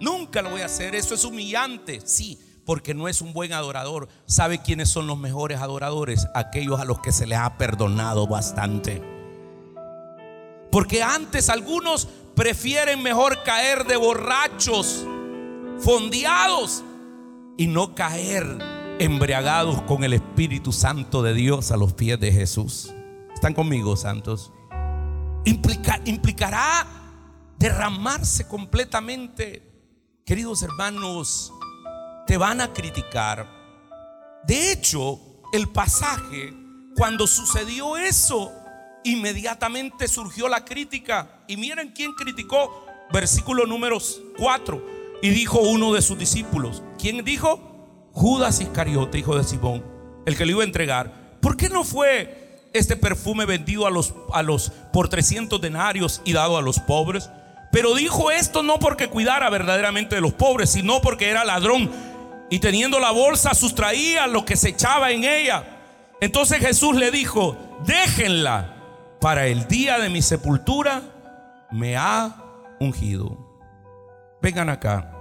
Nunca 0.00 0.42
lo 0.42 0.50
voy 0.50 0.62
a 0.62 0.66
hacer. 0.66 0.94
Eso 0.94 1.14
es 1.14 1.24
humillante. 1.24 2.00
Sí, 2.04 2.40
porque 2.64 2.94
no 2.94 3.08
es 3.08 3.20
un 3.20 3.32
buen 3.32 3.52
adorador. 3.52 4.08
¿Sabe 4.26 4.62
quiénes 4.62 4.88
son 4.88 5.06
los 5.06 5.18
mejores 5.18 5.60
adoradores? 5.60 6.26
Aquellos 6.34 6.80
a 6.80 6.84
los 6.84 7.00
que 7.00 7.12
se 7.12 7.26
les 7.26 7.38
ha 7.38 7.58
perdonado 7.58 8.26
bastante. 8.26 9.02
Porque 10.70 11.02
antes 11.02 11.50
algunos 11.50 12.08
prefieren 12.34 13.02
mejor 13.02 13.42
caer 13.42 13.86
de 13.86 13.96
borrachos, 13.96 15.04
fondeados, 15.80 16.84
y 17.56 17.66
no 17.66 17.94
caer 17.94 18.46
embriagados 19.00 19.82
con 19.82 20.04
el 20.04 20.14
Espíritu 20.14 20.72
Santo 20.72 21.22
de 21.22 21.34
Dios 21.34 21.70
a 21.72 21.76
los 21.76 21.92
pies 21.92 22.18
de 22.18 22.32
Jesús. 22.32 22.94
¿Están 23.34 23.52
conmigo, 23.52 23.96
santos? 23.96 24.52
implicará 25.44 26.86
derramarse 27.58 28.46
completamente 28.46 29.69
queridos 30.30 30.62
hermanos, 30.62 31.52
te 32.24 32.36
van 32.36 32.60
a 32.60 32.72
criticar. 32.72 33.48
De 34.44 34.70
hecho, 34.70 35.18
el 35.52 35.68
pasaje, 35.70 36.54
cuando 36.94 37.26
sucedió 37.26 37.96
eso, 37.96 38.52
inmediatamente 39.02 40.06
surgió 40.06 40.48
la 40.48 40.64
crítica. 40.64 41.42
Y 41.48 41.56
miren 41.56 41.90
quién 41.90 42.12
criticó, 42.12 42.86
versículo 43.12 43.66
número 43.66 43.98
4. 44.38 45.18
Y 45.20 45.30
dijo 45.30 45.58
uno 45.58 45.92
de 45.94 46.00
sus 46.00 46.16
discípulos, 46.16 46.84
¿quién 46.96 47.24
dijo? 47.24 48.08
Judas 48.12 48.60
Iscariote, 48.60 49.18
hijo 49.18 49.36
de 49.36 49.42
Simón, 49.42 49.84
el 50.26 50.36
que 50.36 50.46
le 50.46 50.52
iba 50.52 50.62
a 50.62 50.66
entregar. 50.66 51.40
¿Por 51.42 51.56
qué 51.56 51.68
no 51.68 51.82
fue 51.82 52.68
este 52.72 52.94
perfume 52.94 53.46
vendido 53.46 53.84
a 53.84 53.90
los, 53.90 54.14
a 54.32 54.44
los 54.44 54.70
por 54.92 55.08
300 55.08 55.60
denarios 55.60 56.22
y 56.24 56.34
dado 56.34 56.56
a 56.56 56.62
los 56.62 56.78
pobres? 56.78 57.28
Pero 57.70 57.94
dijo 57.94 58.30
esto 58.30 58.62
no 58.62 58.78
porque 58.78 59.08
cuidara 59.08 59.48
verdaderamente 59.50 60.16
de 60.16 60.20
los 60.20 60.34
pobres, 60.34 60.70
sino 60.70 61.00
porque 61.00 61.30
era 61.30 61.44
ladrón. 61.44 61.90
Y 62.50 62.58
teniendo 62.58 62.98
la 62.98 63.12
bolsa 63.12 63.54
sustraía 63.54 64.26
lo 64.26 64.44
que 64.44 64.56
se 64.56 64.70
echaba 64.70 65.12
en 65.12 65.24
ella. 65.24 65.64
Entonces 66.20 66.58
Jesús 66.58 66.96
le 66.96 67.10
dijo, 67.10 67.56
déjenla, 67.86 68.74
para 69.20 69.46
el 69.46 69.68
día 69.68 69.98
de 69.98 70.08
mi 70.08 70.22
sepultura 70.22 71.02
me 71.70 71.96
ha 71.96 72.34
ungido. 72.80 73.38
Vengan 74.42 74.68
acá, 74.68 75.12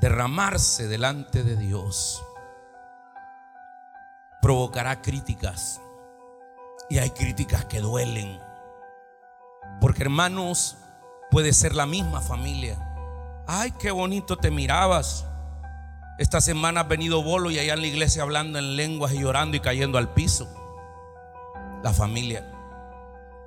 derramarse 0.00 0.86
delante 0.86 1.42
de 1.42 1.56
Dios 1.56 2.22
provocará 4.42 5.00
críticas. 5.00 5.80
Y 6.90 6.98
hay 6.98 7.10
críticas 7.10 7.64
que 7.64 7.80
duelen. 7.80 8.38
Porque 9.80 10.02
hermanos, 10.02 10.76
puede 11.32 11.54
ser 11.54 11.74
la 11.74 11.86
misma 11.86 12.20
familia. 12.20 12.76
Ay, 13.48 13.72
qué 13.80 13.90
bonito 13.90 14.36
te 14.36 14.50
mirabas. 14.50 15.24
Esta 16.18 16.42
semana 16.42 16.82
has 16.82 16.88
venido 16.88 17.22
bolo 17.22 17.50
y 17.50 17.58
allá 17.58 17.72
en 17.72 17.80
la 17.80 17.86
iglesia 17.86 18.22
hablando 18.22 18.58
en 18.58 18.76
lenguas 18.76 19.14
y 19.14 19.20
llorando 19.20 19.56
y 19.56 19.60
cayendo 19.60 19.96
al 19.96 20.12
piso. 20.12 20.46
La 21.82 21.94
familia. 21.94 22.46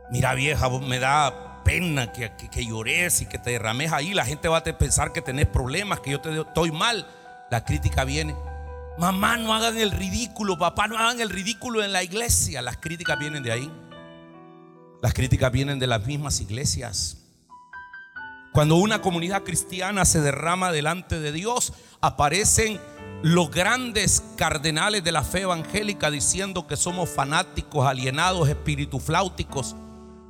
Mira 0.10 0.34
vieja, 0.34 0.68
me 0.80 0.98
da 0.98 1.64
pena 1.64 2.12
que, 2.12 2.32
que, 2.36 2.66
llores 2.66 3.22
y 3.22 3.28
que 3.28 3.38
te 3.38 3.52
derrames 3.52 3.94
ahí. 3.94 4.16
La 4.16 4.26
gente 4.26 4.48
va 4.48 4.58
a 4.58 4.64
pensar 4.64 5.14
que 5.14 5.22
tenés 5.22 5.46
problemas, 5.46 6.00
que 6.00 6.10
yo 6.10 6.20
te 6.20 6.42
estoy 6.42 6.72
mal. 6.72 7.08
La 7.52 7.64
crítica 7.66 8.04
viene. 8.04 8.36
Mamá, 8.98 9.38
no 9.38 9.54
hagan 9.54 9.78
el 9.78 9.92
ridículo. 9.92 10.58
Papá, 10.58 10.88
no 10.88 10.98
hagan 10.98 11.22
el 11.22 11.30
ridículo 11.30 11.84
en 11.84 11.94
la 11.94 12.02
iglesia. 12.02 12.64
Las 12.64 12.78
críticas 12.78 13.20
vienen 13.20 13.44
de 13.44 13.52
ahí. 13.52 13.72
Las 15.04 15.14
críticas 15.14 15.52
vienen 15.52 15.78
de 15.78 15.86
las 15.86 16.04
mismas 16.04 16.42
iglesias. 16.42 17.25
Cuando 18.56 18.78
una 18.78 19.02
comunidad 19.02 19.44
cristiana 19.44 20.06
se 20.06 20.22
derrama 20.22 20.72
delante 20.72 21.20
de 21.20 21.34
Dios, 21.34 21.74
aparecen 22.00 22.80
los 23.22 23.52
grandes 23.52 24.24
cardenales 24.38 25.04
de 25.04 25.12
la 25.12 25.24
fe 25.24 25.42
evangélica 25.42 26.10
diciendo 26.10 26.66
que 26.66 26.78
somos 26.78 27.10
fanáticos, 27.10 27.86
alienados, 27.86 28.48
espiritufláuticos. 28.48 29.76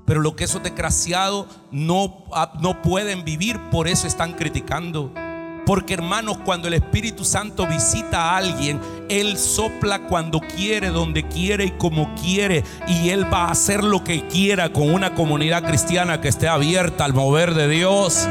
Pero 0.08 0.22
lo 0.22 0.36
que 0.36 0.46
esos 0.46 0.64
desgraciados 0.64 1.46
no, 1.70 2.26
ah, 2.34 2.54
no 2.62 2.82
pueden 2.82 3.26
vivir, 3.26 3.60
por 3.70 3.88
eso 3.88 4.08
están 4.08 4.34
criticando. 4.34 5.14
Porque 5.66 5.96
hermanos, 5.96 6.38
cuando 6.46 6.68
el 6.68 6.76
Espíritu 6.76 7.26
Santo 7.26 7.66
visita 7.66 8.22
a 8.22 8.38
alguien, 8.38 8.80
Él 9.10 9.38
sopla 9.38 10.04
cuando 10.04 10.40
quiere, 10.40 10.90
donde 10.90 11.28
quiere 11.28 11.66
y 11.66 11.72
como 11.72 12.14
quiere. 12.16 12.64
Y 12.88 13.10
Él 13.10 13.32
va 13.34 13.46
a 13.46 13.52
hacer 13.52 13.84
lo 13.84 14.04
que 14.04 14.28
quiera 14.28 14.72
con 14.72 14.94
una 14.94 15.16
comunidad 15.16 15.64
cristiana 15.64 16.22
que 16.22 16.28
esté 16.28 16.48
abierta 16.48 17.04
al 17.04 17.14
mover 17.14 17.56
de 17.56 17.68
Dios. 17.68 18.28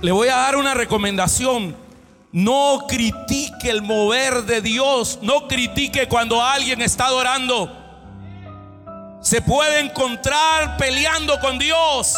Le 0.00 0.12
voy 0.12 0.28
a 0.28 0.36
dar 0.36 0.56
una 0.56 0.74
recomendación. 0.74 1.76
No 2.32 2.86
critique 2.88 3.70
el 3.70 3.82
mover 3.82 4.44
de 4.44 4.60
Dios. 4.60 5.20
No 5.22 5.46
critique 5.46 6.08
cuando 6.08 6.42
alguien 6.42 6.82
está 6.82 7.06
adorando. 7.06 7.72
Se 9.20 9.42
puede 9.42 9.80
encontrar 9.80 10.76
peleando 10.76 11.38
con 11.40 11.58
Dios. 11.58 12.16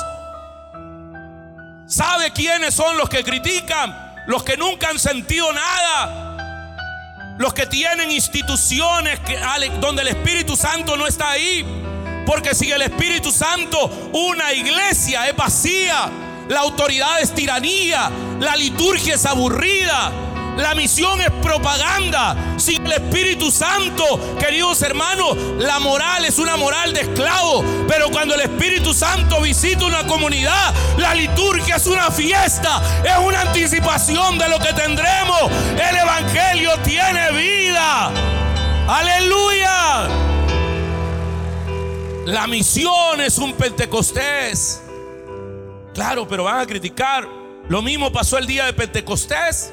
¿Sabe 1.91 2.31
quiénes 2.31 2.73
son 2.73 2.97
los 2.97 3.09
que 3.09 3.25
critican? 3.25 4.15
Los 4.29 4.45
que 4.45 4.57
nunca 4.57 4.91
han 4.91 4.99
sentido 5.01 5.53
nada. 5.53 7.35
Los 7.37 7.53
que 7.53 7.67
tienen 7.67 8.13
instituciones 8.13 9.19
que, 9.19 9.37
donde 9.81 10.03
el 10.03 10.09
Espíritu 10.09 10.57
Santo 10.57 10.97
no 10.97 11.09
está 11.09 11.31
ahí. 11.31 11.67
Porque 12.25 12.55
si 12.55 12.71
el 12.71 12.83
Espíritu 12.83 13.33
Santo, 13.33 13.91
una 14.13 14.53
iglesia 14.53 15.29
es 15.29 15.35
vacía, 15.35 16.09
la 16.49 16.61
autoridad 16.61 17.21
es 17.21 17.35
tiranía, 17.35 18.09
la 18.39 18.55
liturgia 18.55 19.17
es 19.17 19.27
aburrida. 19.27 20.13
La 20.57 20.75
misión 20.75 21.21
es 21.21 21.31
propaganda. 21.43 22.37
Sin 22.57 22.85
el 22.87 22.93
Espíritu 22.93 23.51
Santo, 23.51 24.37
queridos 24.39 24.83
hermanos, 24.83 25.37
la 25.59 25.79
moral 25.79 26.25
es 26.25 26.39
una 26.39 26.57
moral 26.57 26.93
de 26.93 27.03
esclavo. 27.03 27.65
Pero 27.89 28.11
cuando 28.11 28.35
el 28.35 28.43
Espíritu 28.43 28.93
Santo 28.93 29.41
visita 29.41 29.85
una 29.85 30.07
comunidad, 30.07 30.75
la 30.99 31.15
liturgia 31.15 31.77
es 31.77 31.87
una 31.87 32.11
fiesta, 32.11 32.83
es 33.05 33.25
una 33.25 33.43
anticipación 33.43 34.39
de 34.39 34.49
lo 34.49 34.59
que 34.59 34.73
tendremos. 34.73 35.51
El 35.73 35.97
Evangelio 35.97 36.73
tiene 36.85 37.31
vida. 37.33 38.11
Aleluya. 38.89 40.09
La 42.27 42.47
misión 42.47 43.21
es 43.21 43.39
un 43.39 43.55
Pentecostés. 43.55 44.83
Claro, 45.95 46.29
pero 46.29 46.45
van 46.45 46.61
a 46.61 46.67
criticar. 46.67 47.27
Lo 47.69 47.83
mismo 47.83 48.13
pasó 48.13 48.39
el 48.39 48.47
día 48.47 48.67
de 48.67 48.73
Pentecostés. 48.73 49.73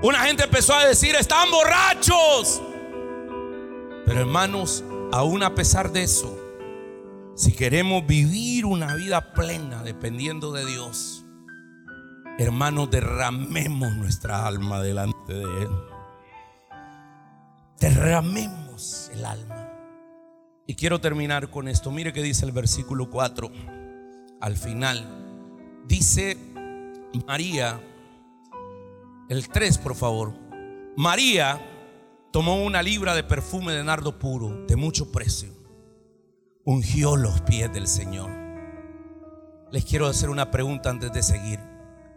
Una 0.00 0.20
gente 0.20 0.44
empezó 0.44 0.74
a 0.74 0.86
decir, 0.86 1.16
están 1.16 1.50
borrachos. 1.50 2.62
Pero 4.06 4.20
hermanos, 4.20 4.84
aún 5.12 5.42
a 5.42 5.54
pesar 5.56 5.90
de 5.90 6.04
eso, 6.04 6.38
si 7.34 7.52
queremos 7.52 8.06
vivir 8.06 8.64
una 8.64 8.94
vida 8.94 9.32
plena 9.32 9.82
dependiendo 9.82 10.52
de 10.52 10.64
Dios, 10.66 11.24
hermanos, 12.38 12.90
derramemos 12.90 13.92
nuestra 13.94 14.46
alma 14.46 14.80
delante 14.80 15.32
de 15.32 15.62
Él. 15.62 15.70
Derramemos 17.80 19.10
el 19.12 19.24
alma. 19.24 19.68
Y 20.66 20.74
quiero 20.74 21.00
terminar 21.00 21.50
con 21.50 21.66
esto. 21.66 21.90
Mire 21.90 22.12
que 22.12 22.22
dice 22.22 22.44
el 22.44 22.52
versículo 22.52 23.10
4 23.10 23.50
al 24.40 24.56
final. 24.56 25.06
Dice 25.86 26.36
María, 27.26 27.80
el 29.28 29.48
3, 29.48 29.78
por 29.78 29.94
favor. 29.94 30.34
María 30.96 31.60
tomó 32.32 32.62
una 32.62 32.82
libra 32.82 33.14
de 33.14 33.22
perfume 33.22 33.72
de 33.72 33.84
nardo 33.84 34.18
puro, 34.18 34.66
de 34.66 34.76
mucho 34.76 35.12
precio. 35.12 35.50
Ungió 36.64 37.16
los 37.16 37.40
pies 37.42 37.72
del 37.72 37.86
Señor. 37.86 38.30
Les 39.70 39.84
quiero 39.84 40.06
hacer 40.06 40.30
una 40.30 40.50
pregunta 40.50 40.90
antes 40.90 41.12
de 41.12 41.22
seguir. 41.22 41.60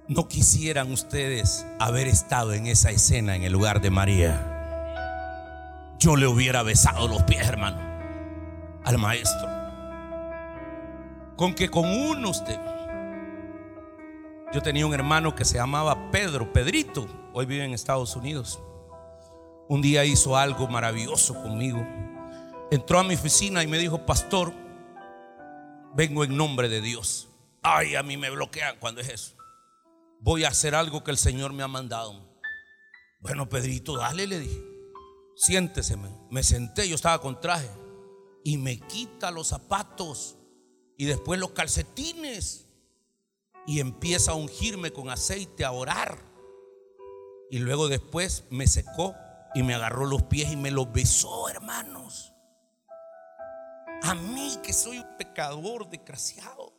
¿No 0.08 0.28
quisieran 0.28 0.92
ustedes 0.92 1.66
haber 1.80 2.08
estado 2.08 2.54
en 2.54 2.66
esa 2.68 2.92
escena 2.92 3.36
en 3.36 3.44
el 3.44 3.54
lugar 3.54 3.82
de 3.82 3.92
María? 3.92 4.48
Yo 6.00 6.16
le 6.16 6.28
hubiera 6.28 6.64
besado 6.64 7.08
los 7.08 7.24
pies, 7.24 7.48
hermano, 7.48 7.80
al 8.84 8.98
maestro. 8.98 9.48
Con 11.36 11.54
que 11.54 11.70
con 11.70 11.88
uno 11.88 12.30
usted 12.30 12.60
yo 14.54 14.62
tenía 14.62 14.86
un 14.86 14.94
hermano 14.94 15.34
que 15.34 15.46
se 15.46 15.56
llamaba 15.56 16.12
Pedro, 16.12 16.52
Pedrito, 16.52 17.08
hoy 17.34 17.46
vive 17.46 17.64
en 17.64 17.74
Estados 17.74 18.16
Unidos. 18.16 18.60
Un 19.70 19.82
día 19.82 20.04
hizo 20.04 20.36
algo 20.36 20.68
maravilloso 20.68 21.42
conmigo. 21.42 21.86
Entró 22.70 23.00
a 23.00 23.04
mi 23.04 23.16
oficina 23.16 23.64
y 23.64 23.68
me 23.68 23.78
dijo, 23.78 24.06
pastor, 24.06 24.54
vengo 25.94 26.26
en 26.26 26.36
nombre 26.36 26.68
de 26.68 26.82
Dios. 26.82 27.30
Ay, 27.62 27.96
a 27.96 28.04
mí 28.04 28.18
me 28.18 28.30
bloquean 28.30 28.76
cuando 28.80 29.00
es 29.00 29.08
eso. 29.08 29.36
Voy 30.20 30.44
a 30.44 30.50
hacer 30.50 30.76
algo 30.76 31.04
que 31.04 31.12
el 31.12 31.18
Señor 31.18 31.54
me 31.54 31.64
ha 31.64 31.68
mandado. 31.68 32.38
Bueno, 33.22 33.48
Pedrito, 33.48 33.96
dale, 33.96 34.28
le 34.28 34.40
dije. 34.40 34.62
Siéntese. 35.36 35.98
Me 36.30 36.44
senté, 36.44 36.90
yo 36.90 36.96
estaba 36.96 37.22
con 37.22 37.40
traje. 37.40 37.70
Y 38.44 38.58
me 38.58 38.80
quita 38.80 39.32
los 39.32 39.48
zapatos 39.48 40.36
y 40.98 41.06
después 41.06 41.40
los 41.40 41.52
calcetines 41.52 42.71
y 43.68 43.80
empieza 43.80 44.32
a 44.32 44.36
ungirme 44.36 44.92
con 44.92 45.10
aceite, 45.10 45.66
a 45.66 45.72
orar. 45.72 46.18
Y 47.50 47.60
luego 47.60 47.88
después 47.88 48.46
me 48.50 48.68
secó 48.68 49.16
y 49.54 49.64
me 49.64 49.74
agarró 49.74 50.06
los 50.06 50.24
pies 50.24 50.52
y 50.52 50.56
me 50.56 50.72
los 50.72 50.92
besó, 50.92 51.50
hermanos. 51.50 52.34
A 54.04 54.16
mí 54.16 54.58
que 54.64 54.74
soy 54.74 55.00
un 55.00 55.18
pecador 55.18 55.90
desgraciado. 55.90 56.74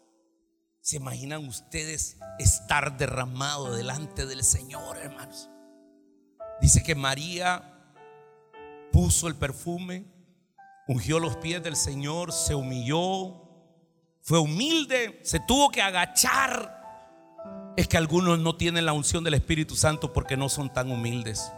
¿Se 0.80 0.96
imaginan 0.96 1.46
ustedes 1.46 2.16
estar 2.40 2.96
derramado 2.96 3.72
delante 3.74 4.26
del 4.26 4.42
Señor, 4.42 4.96
hermanos? 4.96 5.48
Dice 6.60 6.82
que 6.82 6.96
María 6.96 7.72
puso 8.90 9.28
el 9.28 9.36
perfume, 9.36 10.06
ungió 10.88 11.20
los 11.20 11.36
pies 11.36 11.62
del 11.62 11.76
Señor, 11.76 12.33
se 12.33 12.56
humilló, 12.56 13.41
fue 14.23 14.38
humilde, 14.38 15.20
se 15.25 15.40
tuvo 15.40 15.70
que 15.70 15.83
agachar. 15.83 16.81
Es 17.77 17.88
que 17.88 17.96
algunos 17.96 18.38
no 18.38 18.54
tienen 18.56 18.87
la 18.87 18.92
unción 18.92 19.25
del 19.25 19.35
Espíritu 19.35 19.75
Santo 19.75 20.12
porque 20.12 20.37
no 20.37 20.48
son 20.48 20.73
tan 20.73 20.90
humildes. 20.90 21.50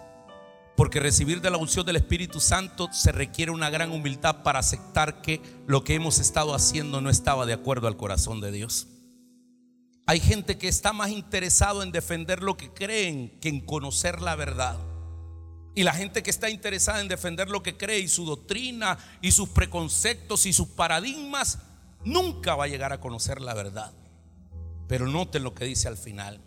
Porque 0.74 0.98
recibir 0.98 1.40
de 1.40 1.50
la 1.50 1.58
unción 1.58 1.84
del 1.84 1.96
Espíritu 1.96 2.40
Santo 2.40 2.88
se 2.90 3.12
requiere 3.12 3.52
una 3.52 3.70
gran 3.70 3.92
humildad 3.92 4.42
para 4.42 4.58
aceptar 4.58 5.20
que 5.20 5.40
lo 5.66 5.84
que 5.84 5.94
hemos 5.94 6.18
estado 6.18 6.54
haciendo 6.54 7.00
no 7.00 7.10
estaba 7.10 7.46
de 7.46 7.52
acuerdo 7.52 7.86
al 7.86 7.96
corazón 7.96 8.40
de 8.40 8.50
Dios. 8.50 8.88
Hay 10.06 10.20
gente 10.20 10.56
que 10.56 10.68
está 10.68 10.92
más 10.92 11.10
interesado 11.10 11.82
en 11.82 11.92
defender 11.92 12.42
lo 12.42 12.56
que 12.56 12.72
creen 12.72 13.38
que 13.40 13.50
en 13.50 13.60
conocer 13.60 14.22
la 14.22 14.36
verdad. 14.36 14.78
Y 15.74 15.82
la 15.82 15.92
gente 15.92 16.22
que 16.22 16.30
está 16.30 16.48
interesada 16.48 17.00
en 17.00 17.08
defender 17.08 17.50
lo 17.50 17.62
que 17.62 17.76
cree 17.76 17.98
y 17.98 18.08
su 18.08 18.24
doctrina 18.24 18.96
y 19.20 19.32
sus 19.32 19.50
preconceptos 19.50 20.46
y 20.46 20.52
sus 20.52 20.68
paradigmas 20.68 21.58
nunca 22.04 22.54
va 22.54 22.64
a 22.64 22.68
llegar 22.68 22.92
a 22.92 23.00
conocer 23.00 23.40
la 23.40 23.54
verdad. 23.54 23.92
Pero 24.88 25.06
noten 25.06 25.42
lo 25.42 25.54
que 25.54 25.64
dice 25.64 25.88
al 25.88 25.96
final. 25.96 26.40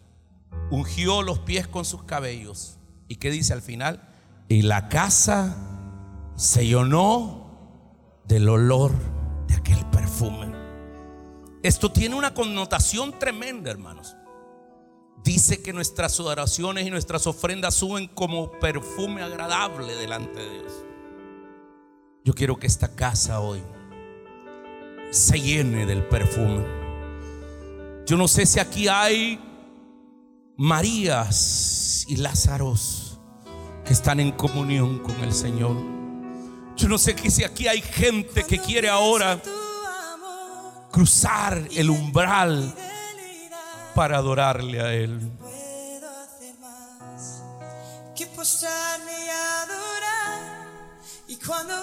Ungió 0.72 1.22
los 1.24 1.40
pies 1.40 1.68
con 1.68 1.86
sus 1.86 2.04
cabellos. 2.04 2.78
¿Y 3.08 3.16
qué 3.16 3.32
dice 3.32 3.54
al 3.54 3.62
final? 3.62 4.10
Y 4.48 4.62
la 4.62 4.90
casa 4.90 5.58
se 6.36 6.66
llenó 6.66 7.48
del 8.26 8.48
olor 8.50 8.92
de 9.48 9.56
aquel 9.56 9.86
perfume. 9.88 10.54
Esto 11.64 11.92
tiene 11.92 12.16
una 12.16 12.34
connotación 12.34 13.18
tremenda, 13.18 13.72
hermanos. 13.72 14.16
Dice 15.24 15.62
que 15.62 15.74
nuestras 15.74 16.20
oraciones 16.20 16.86
y 16.86 16.92
nuestras 16.92 17.28
ofrendas 17.28 17.74
suben 17.74 18.08
como 18.08 18.52
perfume 18.60 19.24
agradable 19.24 19.96
delante 19.96 20.40
de 20.40 20.60
Dios. 20.60 20.74
Yo 22.24 22.34
quiero 22.34 22.58
que 22.58 22.68
esta 22.68 22.96
casa 22.96 23.40
hoy 23.40 23.62
se 25.12 25.40
llene 25.40 25.86
del 25.86 26.04
perfume. 26.04 26.66
Yo 28.06 28.18
no 28.18 28.28
sé 28.28 28.46
si 28.46 28.60
aquí 28.60 28.88
hay 28.88 29.40
Marías 30.58 32.06
y 32.08 32.18
Lázaros 32.18 33.20
que 33.86 33.94
están 33.94 34.20
en 34.20 34.32
comunión 34.32 35.00
con 35.00 35.16
el 35.24 35.34
Señor. 35.34 35.76
Yo 36.76 36.88
no 36.88 36.98
sé 36.98 37.16
si 37.32 37.44
aquí 37.44 37.68
hay 37.68 37.82
gente 37.82 38.44
que 38.44 38.60
quiere 38.60 38.90
ahora 38.90 39.42
cruzar 40.92 41.68
el 41.76 41.90
umbral 41.90 42.74
para 43.96 44.18
adorarle 44.18 44.82
a 44.82 44.94
Él. 44.94 45.32
Y. 48.16 48.68
Y 51.28 51.36
cuando 51.38 51.74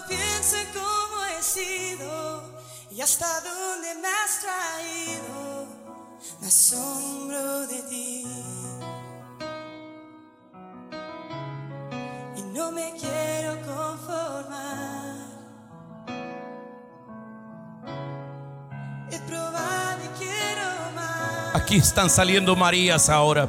cómo 0.72 1.24
he 1.26 1.42
sido 1.42 2.53
y 2.94 3.00
hasta 3.00 3.26
dónde 3.40 3.88
me 4.00 4.06
has 4.06 4.40
traído, 4.40 5.66
me 6.40 6.46
asombro 6.46 7.66
de 7.66 7.82
ti. 7.82 8.24
Y 12.36 12.42
no 12.52 12.70
me 12.70 12.92
quiero 12.92 13.56
conformar. 13.62 15.14
Aquí 21.54 21.76
están 21.78 22.10
saliendo 22.10 22.54
Marías 22.54 23.08
ahora 23.08 23.48